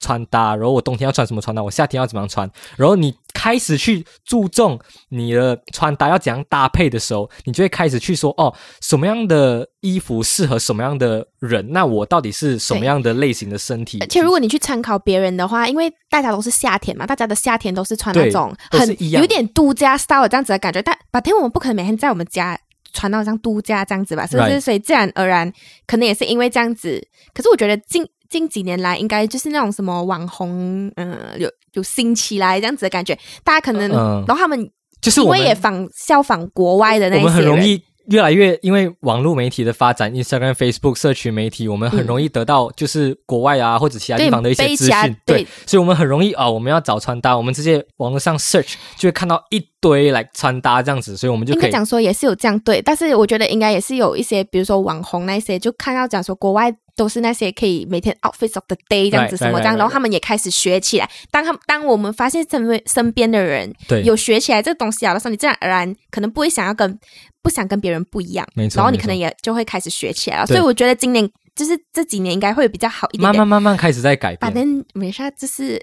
[0.01, 13.97] 穿搭，然后我冬天要穿什么穿搭，我夏天要怎么样穿，然后你开始去注重你的穿搭要怎样搭配的时候，你就会开始去说哦，什么样的衣服适合什么样的人，那我到底是什么样的类型的身体？
[13.99, 22.57] 而且如果你去参考别人的话，因为大家都是夏天嘛，大家的夏天都是穿那种很有点度假 style 这样子的感觉，但白天我们不可能每天在我们家
[22.93, 24.59] 穿到像度假这样子吧，是不是？
[24.61, 25.51] 所以自然而然，
[25.85, 27.05] 可能也是因为这样子。
[27.33, 34.69] 可是我觉得近近几年来，应该就是那种什么网红，嗯、有有兴起来这样子的感觉，大家可能，嗯然后他们
[35.01, 61.09] 就是我也仿效仿国外的那一些人，们很容易越来越，因为网络媒体的发展，Instagram、Facebook 社群媒体，我们很容易得到就是国外啊、或者其他地方的一些资讯，对所以我们很容易啊、我们要找穿搭，我们直接网络上 search 就会看到一堆来穿搭这样子，所以我们就可以讲说也是有这样对，但是我觉得应该也是有一些，比如说网红那些，就看到讲说国外都是那些可以每天 Office of the day 这样子什么这样然后他们也开始学起来。
[61.31, 64.03] 当他们当我们发现身边身边的人对。
[64.03, 66.99] 有学起来这个东西啊的时候，你自然而然可能不会想要跟
[67.41, 70.45] 不想跟别人不一样，没错然后你可能也就会开始学起来了。
[70.45, 73.47] 所以我觉得今年就是这几年应该会比较好一点点慢慢。
[73.47, 74.53] 慢慢开始在改变反。
[74.53, 75.81] 正没啥，就是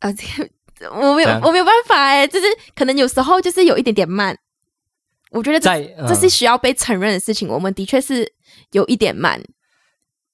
[0.00, 0.24] 呃，这
[0.90, 4.36] 我没有我没有办法哎，就是可能有时候就是有一点点慢。
[5.30, 8.32] 我觉得这在这是嗯需要被承认的事情，我们的确是
[8.72, 9.42] 有一点慢。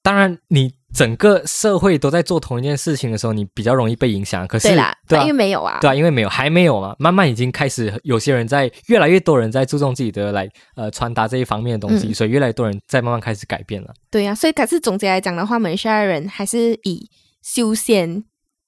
[0.03, 4.47] 当然，你整个社会都在做同一件事情的时候，你比较容易被影响。
[4.47, 13.93] 可是，对啦，对啊因为没有啊，对啊，因为没有，还没有嘛，慢慢已经开始，有些人在越来越多人在注重自己的来呃穿搭这一方面的东西，嗯所以越来越多人在慢慢开始改变了。
[14.09, 17.09] 对呀、所以可是总结来讲的话，马来西亚人还是以
[17.41, 18.09] 休闲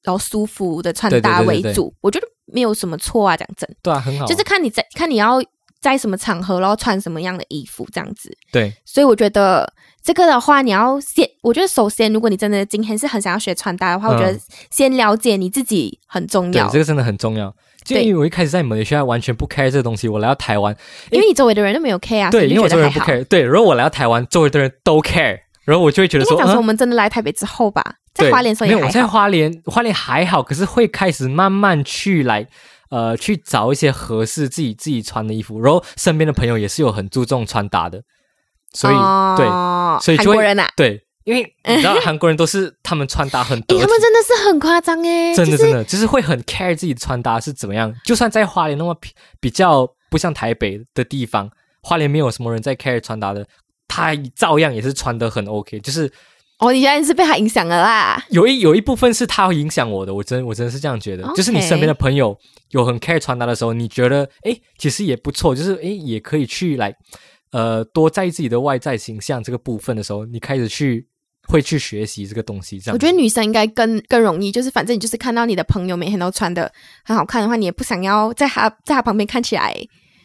[0.04, 3.36] 然后舒服的穿搭对对对对为主，我觉得没有什么错啊。
[3.36, 5.42] 讲真，对啊，很好啊，就是看你在看你要
[5.82, 8.36] 在什么场合，然后穿什么样的衣服这样子。
[8.52, 9.72] 对所以我觉得
[10.04, 14.38] 这个的话，你要先，我觉得首先，如果你真的今天是很想要学穿搭的话，嗯我觉得
[14.70, 17.50] 先了解你自己很重要，对这个真的很重要。
[17.86, 20.76] 就对因为我一开始在马来西亚完全不 care 这个东西，我来到台湾，
[21.10, 27.82] 因为你周围的人都没有 care 啊，对，以因为我周围不 care，对，然后我来到台湾，周围的人都 care，然后我就会觉得说，应该讲说，我嗯，们真的来台北之后吧，
[28.14, 29.08] 在花莲的时候没有，我在。
[29.08, 32.48] 花莲，花莲还好，可是会开始慢慢去来。
[32.90, 38.00] 呃，去找一些合适自己自己穿的衣服，然后身边的朋友也是有很注重穿搭的，
[38.74, 38.94] 所以、
[39.38, 47.94] 对哦所以就会韩国人啊，对，因为 你知道韩国人都是他们穿搭很得，体，他们真的是很夸张诶，就是真的真的就是会很 care 自己的穿搭是怎么样。
[48.04, 49.10] 就算在花莲那么比
[49.40, 51.50] 比较不像台北的地方，
[51.82, 53.46] 花莲没有什么人在 care 穿搭的，
[53.88, 55.80] 他照样也是穿的很 OK。
[55.80, 56.12] 就是
[56.60, 58.24] 哦，你原来是被他影响了啦。
[58.30, 61.24] 有一有一部分是他会影响我的，我真我真的是这样觉得。
[61.36, 62.38] 就是你身边的朋友
[62.70, 66.96] 有很 care 穿搭的时候，你觉得诶其实也不错，就是诶也可以去来
[67.54, 71.08] 呃多在意自己的外在形象这个部分的时候，你开始去
[71.48, 72.80] 会去学习这个东西。
[72.80, 76.70] 这样，我觉得女生应该更更容易，就是反正你就是看到你的朋友每天都穿的
[77.06, 79.74] 很好看的话，你也不想要在他在他旁边看起来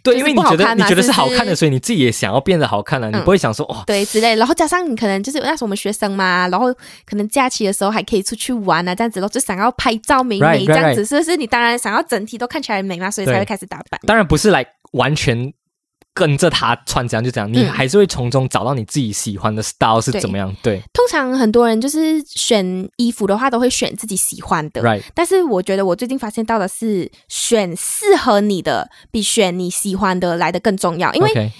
[0.02, 3.82] 对，就是因为你觉得你觉得是好看的，所以你自己也想要变得好看了、你嗯不会想说哦。
[3.84, 6.72] 对之类，然后加上你可能就是那时候我们学生嘛，然后
[7.04, 11.36] 可能假期的时候还可以出去玩啊，这样子，然后就想要拍照美美这样子，是不是？
[11.36, 14.00] 你当然想要整体都看起来美嘛，所以才会开始打扮。
[14.06, 15.52] 当然不是来完全
[16.18, 20.52] 跟着他穿怎样就怎样，你嗯还是会从中找到你自己喜欢的 style 是怎么样。
[20.62, 24.82] 对通常很多人就是选衣服的话，都会选自己喜欢的。
[24.82, 31.52] ，right，但是我觉得我最近发现到的是，选适合你的比选你喜欢的来的更重要，因为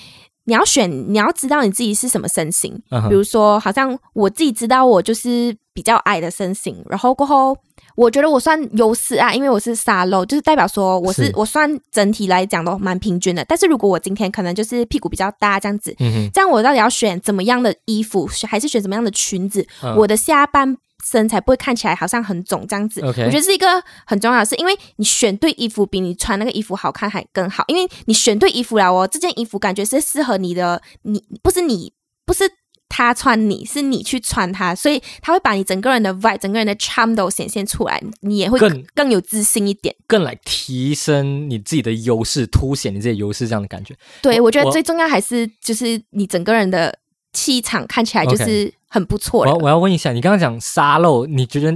[0.45, 2.73] 你要选，你要知道你自己是什么身形。
[3.09, 7.55] 比如说，好像我自己知道我就是比较矮的身形，然后过后
[7.99, 13.45] 我觉得我算优势啊，因为我是沙漏，就是代表说我是是我算整体来讲都蛮平均的。
[13.45, 15.93] 但是如果我今天可能就是屁股比较大这样子，
[16.33, 23.01] 这样我到底要选怎么样的衣服，还是选怎么样的裙子，嗯我的下半身才不会看起来好像很肿这样子。
[23.05, 23.67] 我觉得是一个
[24.07, 31.93] 很重要的事，因为你选对衣服比你穿那个衣服好看还更好，因为你选对衣服了哦，这件衣服感觉是适合你的，你不是你
[32.25, 32.49] 不是。
[32.89, 39.95] 他穿你是你去穿他，所以他会把你整个人的 vibe、整个人的 charm 都显现出来，你也会更更有自信一点。
[40.07, 43.95] 更来提升你自己的优势，凸显你自己的优势，这样的感觉。
[44.23, 46.99] 对，我我觉得最重要还是就是你整个人的
[47.33, 49.53] 气场看起来就是很不错的。
[49.53, 51.71] 我我要问一下，你刚刚讲沙漏，你觉得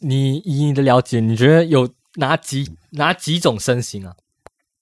[0.00, 4.14] 你以你的了解，你觉得有哪几哪几种身形啊？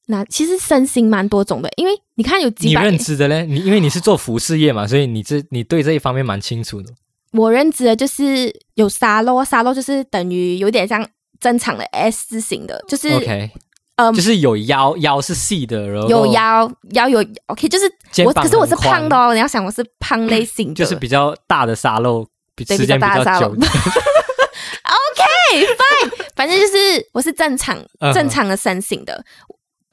[0.06, 3.46] 那其实身形蛮多种的，因为你看有几你，认知的嘞？
[3.46, 6.92] 你因为你是做服饰业嘛，所以你这你对这一方面蛮清楚的。
[7.32, 11.04] 我认知的就是有沙漏，沙漏就是等于有点像
[11.40, 13.50] 正常的 S 字形的，就是 OK，
[13.96, 17.90] 嗯就是有腰，腰是细的，然后有腰腰有 OK，就是
[18.24, 23.46] 我，可是我是胖的哦，你要想我是胖类型的，就是比较大的沙漏，比时间比较大的。
[24.84, 27.76] OK fine，反正就是我是正常
[28.12, 29.24] 正常的身形的。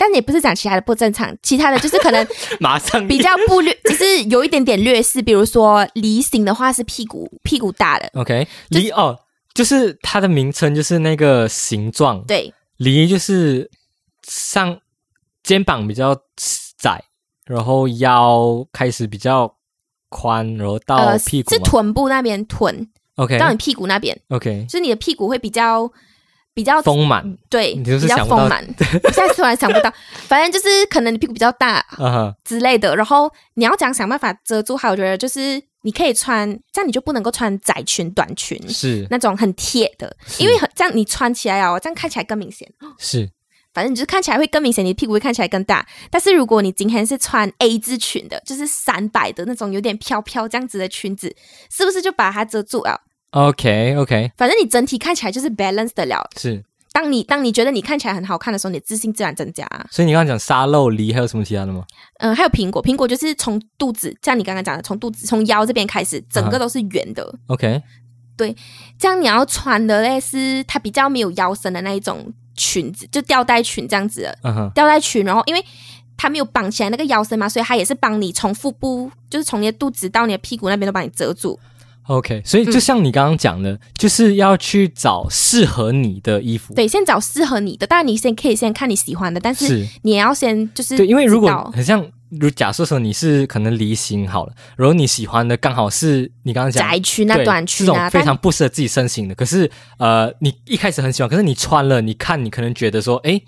[0.02, 2.28] 但也不是讲其他的不正常，其他的就是可能
[2.60, 5.22] 马上比较不略， 只是有一点点劣势。
[5.22, 9.16] 比如说梨形的话是屁股屁股大的，OK 梨哦，
[9.54, 12.52] 就是它的名称就是那个形状，对。
[12.78, 13.70] 梨就是
[14.28, 14.80] 上
[15.44, 16.16] 肩膀比较
[16.80, 17.00] 窄，
[17.46, 19.56] 然后腰开始比较
[20.10, 21.58] 宽，然后到呃屁股嘛。
[21.58, 25.92] 是臀部那边臀 OK 到你屁股那边，OK，就是你的屁股会比较
[26.54, 28.62] 比较丰满，对，你就是比较丰满。
[29.04, 29.94] 我现在突然想不到，
[30.28, 34.90] 反正就是可能你屁股比较大啊，之类的，然后你要讲想办法遮住它。
[34.90, 42.70] 我觉得就是你可以穿，这样你就不能够穿窄裙、短裙是那种很贴的，因为很这样你穿起来哦，这样看起来更明显。
[42.98, 43.30] 是
[43.74, 45.88] 反正你就是看起来会更明显，你屁股会看起来更大。
[46.10, 51.34] 但是如果你今天是穿 A 字裙的，就是散摆的那种，有点飘飘这样子的裙子，
[51.72, 53.00] 是不是就把它遮住了？
[53.32, 56.30] OK OK 反正你整体看起来就是 balance 的了。
[56.38, 56.64] 是。
[56.94, 59.88] 当你当你觉得你看起来很好看的时候，你的自信自然增加、啊。
[59.90, 61.86] 所以你刚刚讲沙漏梨，还有什么其他的吗？
[62.20, 67.34] 嗯，还有苹果，苹果就是从肚子，像你刚刚讲的，从肚子从腰这边开始，整个都是圆的。
[67.48, 67.82] OK
[68.36, 68.54] 对
[69.00, 75.64] 这样你要穿的嘞是它比较没有腰身的那一种裙子，就吊带裙这样子的嗯哼吊带裙，然后因为
[76.18, 81.58] 它没有绑起来那个腰身嘛，所以它也是帮你从腹部，就是从你的肚子到你的屁股那边都帮你遮住。
[82.08, 86.74] OK，所以就像你刚刚讲的，就是要去找适合你的衣服。
[86.74, 89.88] 对，先找适合你的，当然你先可以先看你喜欢的，但是是。
[90.02, 103.44] 你也要先就是对，因为如果很像，如假设说你是可能梨形好了，然后你喜欢的刚好是你刚刚讲窄裙啊、对短裙啊，这种非常不适合自己身形的，可是呃，你一开始很喜欢，可是你穿了，你看你可能觉得说，诶，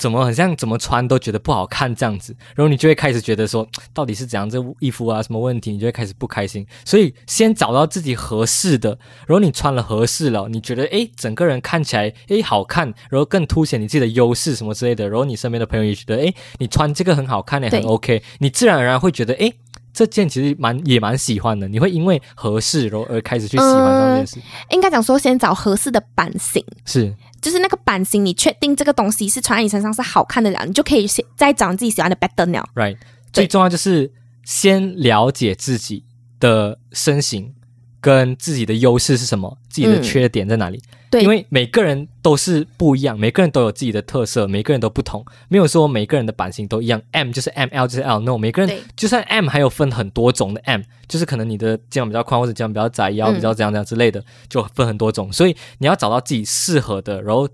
[0.00, 6.66] 怎么很像怎么穿都觉得不好看这样子，然后你就会开始觉得说， 到底是怎样这衣服啊什么问题，你就会开始不开心。
[6.86, 19.52] 所以先找到自己合适的，然后你穿了合适了，你觉得诶整个人看起来诶好看，然后更凸显你自己的优势什么之类的，然后你身边的朋友也觉得诶你穿这个很好看也很 OK，你自然而然会觉得诶。
[19.92, 26.64] 这件其实蛮也蛮喜欢的，你会因为合适然后而开始去喜欢上这件事，应该讲说先找合适的版型。
[26.86, 32.68] 是就是那个版型，你确定这个东西是穿在你身上是好看的了，你就可以先再找你自己喜欢的 pattern 了。
[32.74, 32.96] right。
[33.32, 34.12] 最重要就是
[34.44, 36.04] 先了解自己
[36.40, 37.54] 的身形
[38.00, 40.02] 跟自己的优势是什么，自己的嗯。
[40.02, 40.80] 缺点在哪里。
[41.10, 41.22] 对。
[41.22, 57.48] 因为每个人都是不一样，每个人都有自己的特色，每个人都不同，没有说每个人的版型都一样，M 就是 M，L 就是 L，no，每个人就算 M 还有分很多种的 M，就是可能你的肩膀比较宽或者肩膀比较窄，腰比较怎样怎样之类的，就分很多种，所以你要找到自己适合的，然后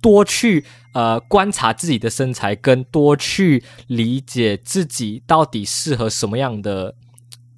[0.00, 6.94] 多去呃观察自己的身材，跟多去理解自己到底适合什么样的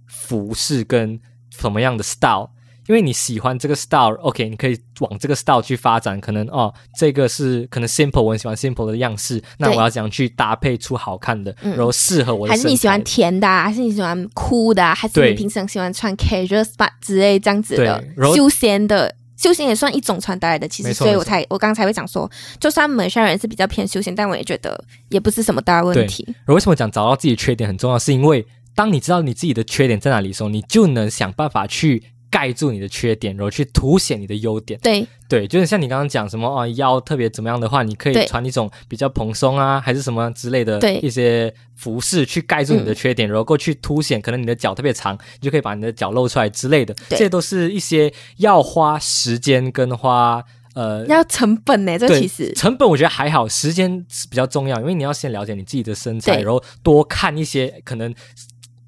[0.07, 1.20] 服饰跟
[1.59, 2.51] 什么样的 style。
[2.88, 6.18] 因为你喜欢这个 style，OK，、你可以往这个 style 去发展。
[6.18, 12.50] 可能哦，这个是可能 simple，我很喜欢 simple 的样式，那我要怎样去搭配出好看的，嗯然后适合我的？
[12.50, 18.02] 还是你喜欢甜的、啊，还是你喜欢酷的、啊，还是你平时喜欢穿 casual spot 之类这样子的
[18.35, 19.15] 休闲的？
[19.37, 22.29] 休闲也算一种穿搭来的，其实，所以我才我刚才会讲说，
[22.59, 26.27] 就算某些人是比较偏休闲，但我也觉得也不是什么大问题。
[26.46, 27.96] 我为什么讲找到自己缺点很重要？
[27.96, 28.44] 是因为
[28.79, 32.00] 当你知道你自己的缺点在哪里的时候，你就能想办法去
[32.31, 34.79] 盖住你的缺点，然后去凸显你的优点。
[34.79, 46.94] 对对，就是像你刚刚讲什么啊，腰特别怎么样的话，你可以穿一种比较蓬松啊，还是什么之类的对一些服饰去盖住你的缺点，然后过去凸显，可能你的脚特别长，你就可以把你的脚露出来之类的。
[47.08, 50.40] 这些都是一些要花时间跟花
[50.74, 51.04] 呃。
[51.06, 58.14] 要成本呢，这对，其实成本我觉得还好，时间是比较重要，因为你要先了解你自己的身材，然后多看一些可能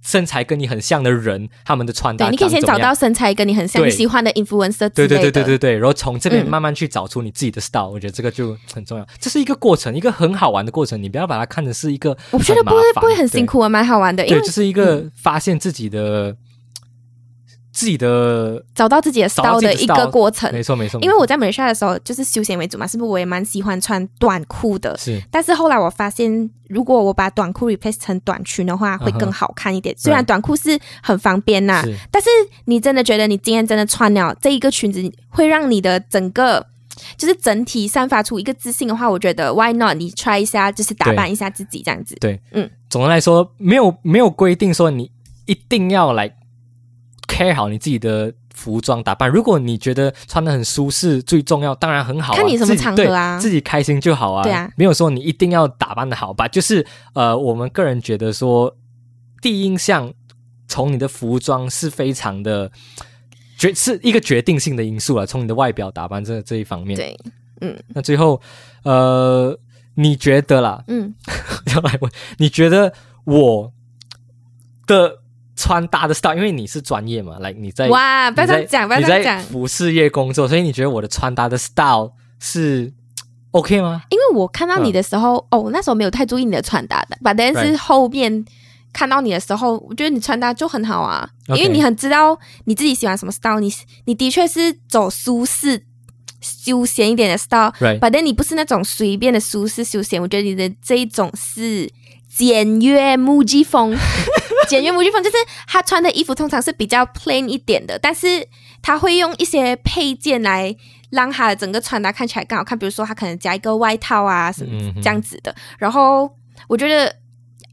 [0.03, 5.07] 身材跟你很像的人，他们的穿搭对，你可以先找到身材跟你很像、你喜欢的 influencer 对。
[5.07, 9.07] 对对对对对，然后从这边嗯慢慢去找出你自己的 style，、我觉得这个就很重要。
[9.19, 13.45] 这是一个过程，一个很好玩的过程，你不要把它看成是一个我觉得不会不会很辛。
[13.45, 16.37] 苦啊，蛮好玩的，因对，为对这是一个发现自己的、
[17.73, 20.51] 自己的，找到自己的 style 的的一个过程。
[20.53, 21.01] 没错没错。
[21.01, 24.97] 因为我在马来西亚的时候就是休闲为主嘛，是不是我也蛮喜欢穿短裤的？
[24.99, 29.95] 是但是后来我发现，如果我把短裤 replace 成短裙的话，会更好看一点。
[29.97, 32.29] 虽然短裤是很方便呐、是但是
[32.65, 36.67] 你真的觉得你今天真的穿了这一个裙子，会让你的整个
[37.17, 42.17] 就是整体散发出一个自信的话，我觉得 why not 你 try 一下，就是打扮一下自己这样子。
[42.21, 45.11] 对，嗯，总的来说，没有没有规定说你
[45.47, 46.29] 一定要来
[47.41, 49.31] care 好你自己的服装打扮。
[49.31, 52.37] 如果你觉得穿的很舒适最重要，当然很好、啊。
[52.37, 54.43] 看你什么场合啊自己开心就好啊。
[54.43, 56.47] 对啊没有说你一定要打扮的好吧？
[56.47, 58.77] 就是呃，我们个人觉得说，
[59.41, 60.13] 第一印象
[60.69, 62.71] 从你的服装是非常的
[63.57, 65.25] 决是一个决定性的因素了。
[65.27, 67.19] 从你的外表打扮这这一方面，对，
[67.61, 68.41] 嗯那最后
[68.83, 69.59] 呃，
[69.95, 70.85] 你觉得啦？
[70.89, 71.15] 嗯，
[71.75, 72.93] 要来问，你觉得
[73.25, 73.73] 我
[74.87, 75.20] 的
[75.61, 82.93] 穿搭的 style，因为你是专业嘛，来你在哇，不要你在这样讲，不要你在这样讲，服饰业工作，所以你觉得我的穿搭的 style 是
[83.51, 84.03] OK 吗？
[84.09, 88.45] 因为我看到你的时候，哦，那时候没有太注意你的穿搭的，但但是后面
[88.93, 93.71] 看到你的时候，我觉得你穿搭就很好啊因为你很知道你自己喜欢什么 style，你
[94.07, 95.85] 你的确是走舒适。
[96.43, 101.87] 休闲一点的 style，Right 反正你不是那种随便的舒适休闲，我觉得你的这一种是
[102.35, 103.95] 简约木屐风，
[104.69, 105.37] 简约模具风就是
[105.67, 108.47] 他穿的衣服通常是比较 plain 一点的，但是
[108.83, 110.75] 他会用一些配件来
[111.11, 115.55] 让他的整个穿搭看起来更好看，比如说他可能加一个外套啊什么这样子的。
[115.79, 116.31] 然后
[116.69, 117.17] 我觉得，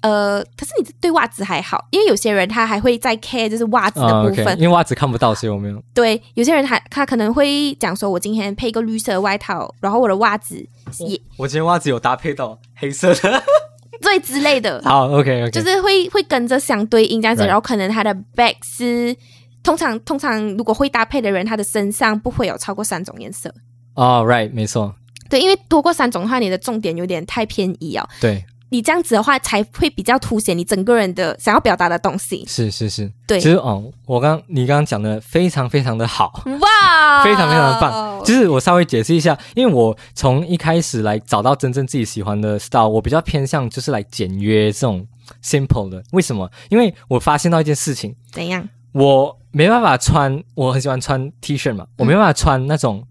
[0.01, 4.57] 呃，可是你对袜子还好，因为有些人他还会在 care 就是袜子的啊部分。
[4.57, 5.83] 因为袜子看不到，所以我没有。
[5.93, 10.55] 对，有些人他他可能会讲说，我今天配一个绿色的外套，然后我的袜子
[10.99, 13.43] 也我今天袜子有搭配到黑色的。
[14.01, 17.43] 对之类的，好，OK OK，就是会会跟着相对应这样子。
[17.43, 19.15] Right 然后可能他的 back 是
[19.63, 23.53] 通常通常如果会搭配的人，他的身上不会有超过三种颜色。
[23.95, 24.93] 哦、r i g h t 没错，
[25.29, 28.07] 对，因为多过三种的话，你的重点有点太偏移哦。
[28.21, 32.43] 对，你这样子的话，才会比较凸显你整个人的想要表达的东西。
[32.47, 33.11] 是是是。
[33.25, 36.43] 对其实哦，我刚你刚刚讲的非常非常的好。
[36.45, 38.23] 哇，非常非常的棒。
[38.25, 45.05] 就是我稍微解释一下，因为我从一开始来找到真正自己喜欢的 style，我比较偏向就是来简约这种
[45.43, 46.03] simple 的。
[46.11, 46.49] 为什么？
[46.69, 48.67] 因为我发现到一件事情，怎样？
[48.93, 53.05] 我没办法穿，我很喜欢穿 T 恤嘛，我没办法穿那种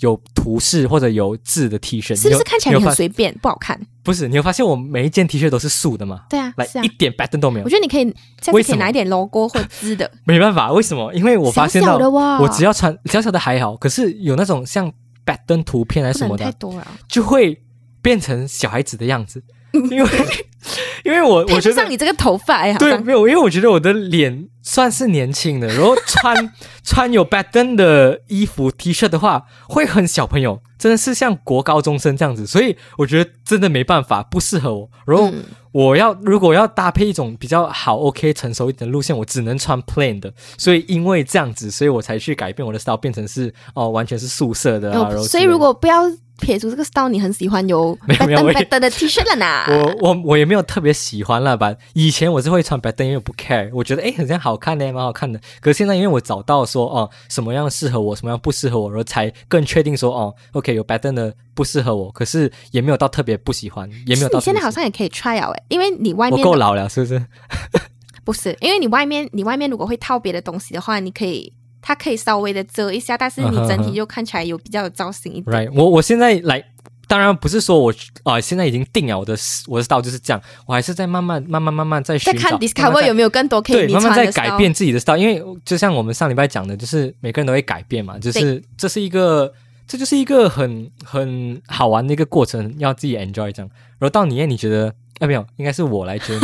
[0.00, 2.14] 有图示或者有字的 T 恤。
[2.16, 3.80] 是不是看起来很随便，不好看？
[4.02, 6.22] 不是，你有发现我每一件 T 恤都是素的吗？
[6.30, 6.88] 对啊，来一。
[6.96, 7.68] 点 pattern 都没有我。
[7.68, 11.12] 觉得你可以下为什可以拿一点 logo 或字的， 没办法，为什么？
[11.14, 14.90] 因为我发现到小小的哇我只要穿小小的还好，可是有那种像
[15.26, 16.86] pattern 图片还是什么的，太多了。
[17.08, 17.60] 就会
[18.00, 19.42] 变成小孩子的样子，
[19.90, 20.10] 因为
[21.04, 26.52] 因为我我觉得不上你这个头发哎，对没有，因为我觉得我的脸算是年轻的，然后穿
[26.82, 34.90] 穿有 pattern 的衣服 T 恤的话，会很小朋友，真的是像国高中生这样子，所以我觉得真的没办法，不适合我。
[35.06, 45.02] 然后嗯我要如果要搭配一种比较好 OK 成熟一点的路线，我只能穿 plain 的，所以因为这样子，所以我才去改变我的 style，变成是哦完全是素色的啊。
[45.10, 46.02] 然后哦所以如果不要
[46.38, 49.64] 撇除这个 style，你很喜欢有没有没有 pattern 我也 pattern 的 T 恤了呢？
[50.00, 51.74] 我我我也没有特别喜欢了吧。
[51.94, 55.40] 以前我是会穿 pattern，因为我不 care，我觉得诶很像好看呢，蛮好看的。
[55.60, 67.24] 可是现在因为我找到说哦什么样适合我，什么样不适合我，然后才更确定说哦 OK 有 pattern 的不适合我，可是也没有到特别不喜欢，也没有到你现在好像也可以 try 哎，因为你外面够老了是不是？
[68.24, 71.52] 不是，因为你外面你外面如果会套别的东西的话，你可以
[71.86, 75.68] 它可以稍微的遮一下，但是你整体就看起来有比较有造型一点。
[75.68, 76.60] Right，我我现在来，
[77.06, 79.36] 当然不是说我啊、现在已经定了我的
[79.68, 89.54] 我的 style 就是这样，我还是在慢慢慢慢慢慢在寻找，再看 Discover 在有没有更多可以对，你慢慢在改变自己的 style，因为就像我们上礼拜讲的，就是每个人都会改变嘛，就是这是一个，
[89.86, 93.70] 这就是一个很很好玩的一个过程，要自己 enjoy 这样。
[94.00, 96.36] 然后到你耶，你觉得啊没有，应该是我来觉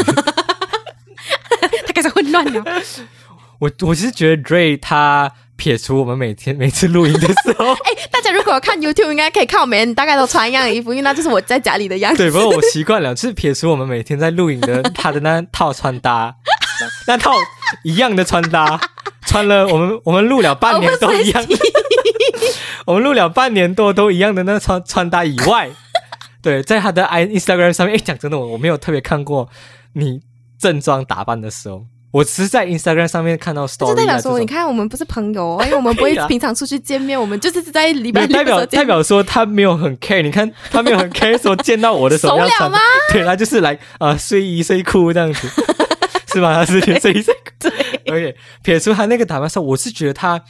[1.84, 2.62] 他开始混乱了。
[3.62, 12.18] 我我其实觉得 Dray 他撇除我们每天每次录音的时候， 哎，大家如果看 YouTube，应该可以看我们大概都穿一样的衣服，因为那就是我在家里的样子。
[12.18, 16.34] 对，不过我习惯了，就是撇除我们每天在录影的他的那 套穿搭，
[17.06, 17.30] 那套
[17.84, 18.80] 一样的穿搭，
[19.28, 21.46] 穿了我们我们录了半年都一样，
[22.86, 25.70] 我们录了半年多都一样的那穿穿搭以外，
[26.42, 29.48] 对，在他的 i Instagram 上面，哎，讲真的，我我没有特别看过
[29.92, 30.20] 你
[30.58, 31.86] 正装打扮的时候。
[32.12, 42.70] 我只是在 Instagram 上面看到 story，就代表说，你看我们不是朋友， 因为我们不会平常出去见面，我们就是在礼拜代表代表说他没有很 care，你看他没有很 care 说见到我的时候要穿，
[43.12, 45.48] 对，他就是来啊睡衣睡裤这样子，
[46.32, 46.54] 是吧？
[46.54, 47.72] 他是睡衣睡裤，对。
[48.12, 50.42] 而且撇除他那个打扮上，我是觉得他是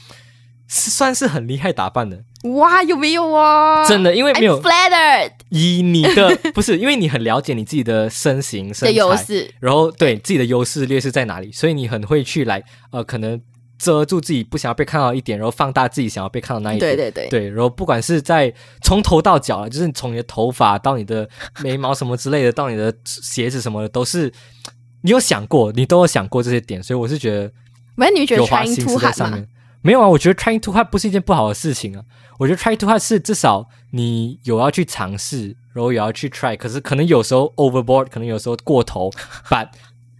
[0.80, 2.24] 算是很厉害打扮的。
[2.54, 3.86] 哇，有没有啊？
[3.86, 5.32] 真的，因为没有 flattered。
[5.50, 13.40] 以你的 不是，因为你很了解你自己的身形身材，然后对自己的优势劣势在哪里，所以你很会去来呃，可能
[13.78, 16.96] 遮住自己不想要被看到一点，然后放大自己想要被看到那一点。
[16.96, 17.50] 对对对，对。
[17.50, 21.28] 然后不管是在从头到脚，就是从你的头发到你的
[21.62, 24.32] 眉毛什么之类的，到你的鞋子什么的，都是
[25.02, 27.52] 你有想过，你都有想过这些点，所以我是觉得，
[27.94, 29.46] 没你觉得 trying too hard
[29.82, 32.04] 没有啊，我觉得 trying too hard 不是一件不好的事情啊。
[32.38, 36.56] 我觉得 trying too hard 是至少你有要去尝试，然后也要去 try。
[36.56, 39.10] 可是可能有时候 overboard，可能有时候过头。
[39.50, 39.68] But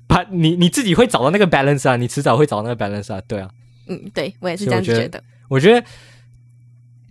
[0.08, 3.22] but 你你自己会找到那个 balance 啊，你迟早会找到那个 balance 啊。
[3.26, 3.48] 对啊，
[3.86, 5.22] 嗯，对我也是这样觉得。
[5.48, 5.86] 我觉得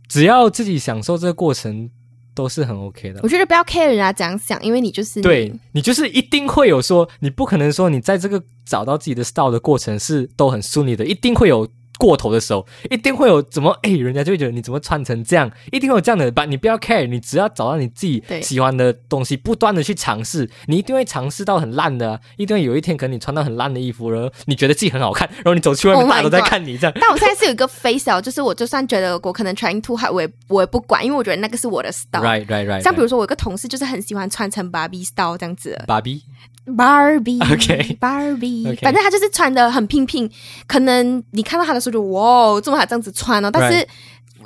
[0.07, 1.89] 只要自己享受这个过程，
[2.35, 3.21] 都是很 OK 的。
[3.23, 11.67] 我觉得不要 care 人家怎样想，因为你就是对你就是一定会有说，你不可能说你在这个找到自己的 style 的过程是都很顺利的，一定会有。
[12.01, 16.45] 过头的时候，一定会有怎么哎，人家就会觉得你怎么穿成这样，一定会有这样的吧？
[16.45, 26.97] 你不要 care，你只要找到你自己喜欢的东西，不断的去尝试，你一定会尝试到很烂的，一定会有一天可能你穿到很烂的衣服，然后你觉得自己很好看，然后你走去外面，大家都在看你这样。
[26.99, 32.23] 但我现在是有一个 face 哦，就是我就算觉得我可能 trying too hard，我也我也不管，因为我觉得那个是我的 style。
[32.23, 32.81] Right, right, right.
[32.81, 35.79] 像比如说，我有个同事就是很喜欢穿成 Barbie style 这样子。
[35.87, 36.21] Barbie。
[36.63, 40.29] Barbie，OK，Barbie，反正他就是穿的很拼拼，
[40.67, 43.51] 可能你看到他的时候就哇，这么好这样子穿哦。
[43.51, 43.87] 但是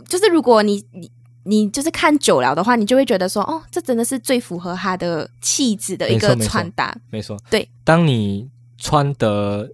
[0.07, 1.09] 就是如果你你
[1.43, 6.95] 你就是看久了的话，你就会觉得说，哦，这真的是最符合他的气质的一个穿搭。
[7.11, 7.69] 没错，对。
[7.83, 9.69] 当你穿的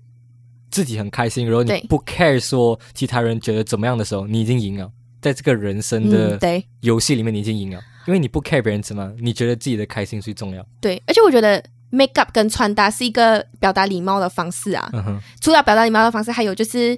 [0.70, 4.92] 自己很开心，然后你不 care 说其他人觉得怎么样的时候，你已经赢了。
[5.22, 6.40] 在这个人生的
[6.82, 10.66] 游戏里面，你已经赢了，因为你不 care 别人怎么，你觉得自己的开心最重要。
[10.80, 11.64] 对，而且我觉得。
[11.94, 14.90] make up 跟穿搭是一个表达礼貌的方式啊。
[14.94, 16.98] 嗯除了表达礼貌的方式，还有就是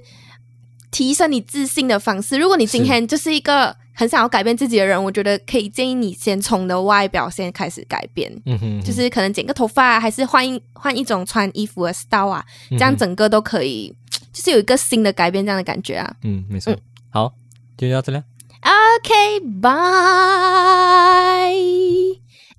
[0.94, 2.38] 提升你自信的方式。
[2.38, 8.32] 如果你今天就是一个很想要改变自己的人，我觉得可以建议你先从的外表先开始改变。
[8.46, 13.92] 嗯哼，就是可能剪个头发，还是换一换一种穿衣服的 style 啊，这样整个都可以，
[14.32, 16.14] 就是有一个新的改变这样的感觉啊。
[16.22, 16.72] 嗯，没错。
[17.10, 17.32] 好，
[17.76, 18.22] 就到这里。
[18.62, 19.72] OK，bye。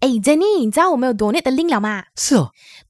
[0.01, 2.03] 哎，Jenny，你知道我们有 donate 的 link 了吗？
[2.17, 2.51] 是哦，